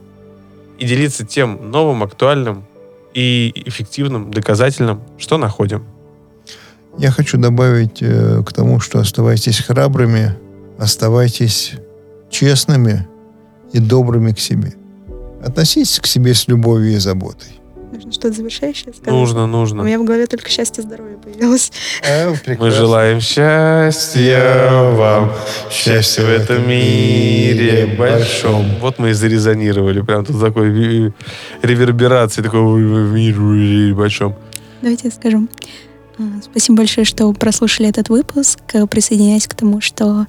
и 0.79 0.85
делиться 0.85 1.25
тем 1.25 1.69
новым, 1.69 2.01
актуальным 2.01 2.65
и 3.13 3.51
эффективным, 3.65 4.31
доказательным, 4.31 5.01
что 5.19 5.37
находим. 5.37 5.85
Я 6.97 7.11
хочу 7.11 7.37
добавить 7.37 8.01
э, 8.01 8.43
к 8.43 8.53
тому, 8.53 8.79
что 8.79 8.99
оставайтесь 8.99 9.59
храбрыми, 9.59 10.35
оставайтесь 10.77 11.73
честными 12.29 13.07
и 13.71 13.79
добрыми 13.79 14.31
к 14.31 14.39
себе. 14.39 14.73
Относитесь 15.43 15.99
к 15.99 16.05
себе 16.05 16.33
с 16.33 16.47
любовью 16.47 16.93
и 16.93 16.97
заботой. 16.97 17.59
Нужно 17.93 18.11
что-то 18.11 18.33
завершающее 18.33 18.91
сказать? 18.91 19.13
Нужно, 19.13 19.45
нужно. 19.45 19.83
У 19.83 19.85
меня 19.85 19.99
в 19.99 20.03
голове 20.03 20.25
только 20.25 20.49
счастье, 20.49 20.81
здоровье 20.83 21.17
появилось. 21.17 21.71
А, 22.03 22.33
Мы 22.59 22.71
желаем 22.71 23.21
счастья 23.21 24.91
вам, 24.93 25.31
счастья 25.69 26.23
в 26.23 26.29
этом 26.29 26.67
мире 26.67 27.95
большом. 27.95 28.65
Вот 28.79 28.97
мы 28.97 29.11
и 29.11 29.13
зарезонировали. 29.13 30.01
Прям 30.01 30.25
тут 30.25 30.41
такой 30.41 31.13
реверберации, 31.61 32.41
такой 32.41 32.61
в 32.61 33.13
мире 33.13 33.93
большом. 33.93 34.35
Давайте 34.81 35.09
я 35.09 35.11
скажу. 35.11 35.47
А, 36.17 36.23
спасибо 36.41 36.79
большое, 36.79 37.05
что 37.05 37.31
прослушали 37.33 37.89
этот 37.89 38.09
выпуск. 38.09 38.59
Присоединяюсь 38.89 39.47
к 39.47 39.53
тому, 39.53 39.81
что 39.81 40.25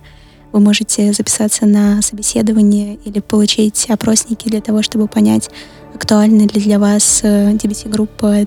вы 0.55 0.61
можете 0.61 1.13
записаться 1.13 1.67
на 1.67 2.01
собеседование 2.01 2.95
или 3.05 3.19
получить 3.19 3.87
опросники 3.91 4.49
для 4.49 4.61
того, 4.61 4.83
чтобы 4.83 5.09
понять, 5.09 5.51
актуальна 5.93 6.43
ли 6.43 6.61
для 6.61 6.79
вас 6.79 7.23
DBT-группа 7.25 8.43
э, 8.43 8.47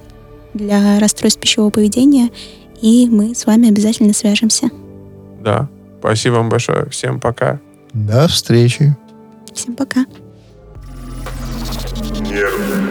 для 0.54 1.00
расстройств 1.00 1.42
пищевого 1.42 1.70
поведения, 1.70 2.30
и 2.82 3.10
мы 3.12 3.36
с 3.36 3.46
вами 3.46 3.68
обязательно 3.68 4.14
свяжемся. 4.14 4.70
Да, 5.44 5.68
спасибо 6.00 6.36
вам 6.36 6.48
большое. 6.48 6.90
Всем 6.90 7.20
пока. 7.20 7.60
До 7.92 8.30
встречи. 8.30 8.96
Всем 9.54 9.76
пока. 9.76 10.06
Нервы. 12.22 12.87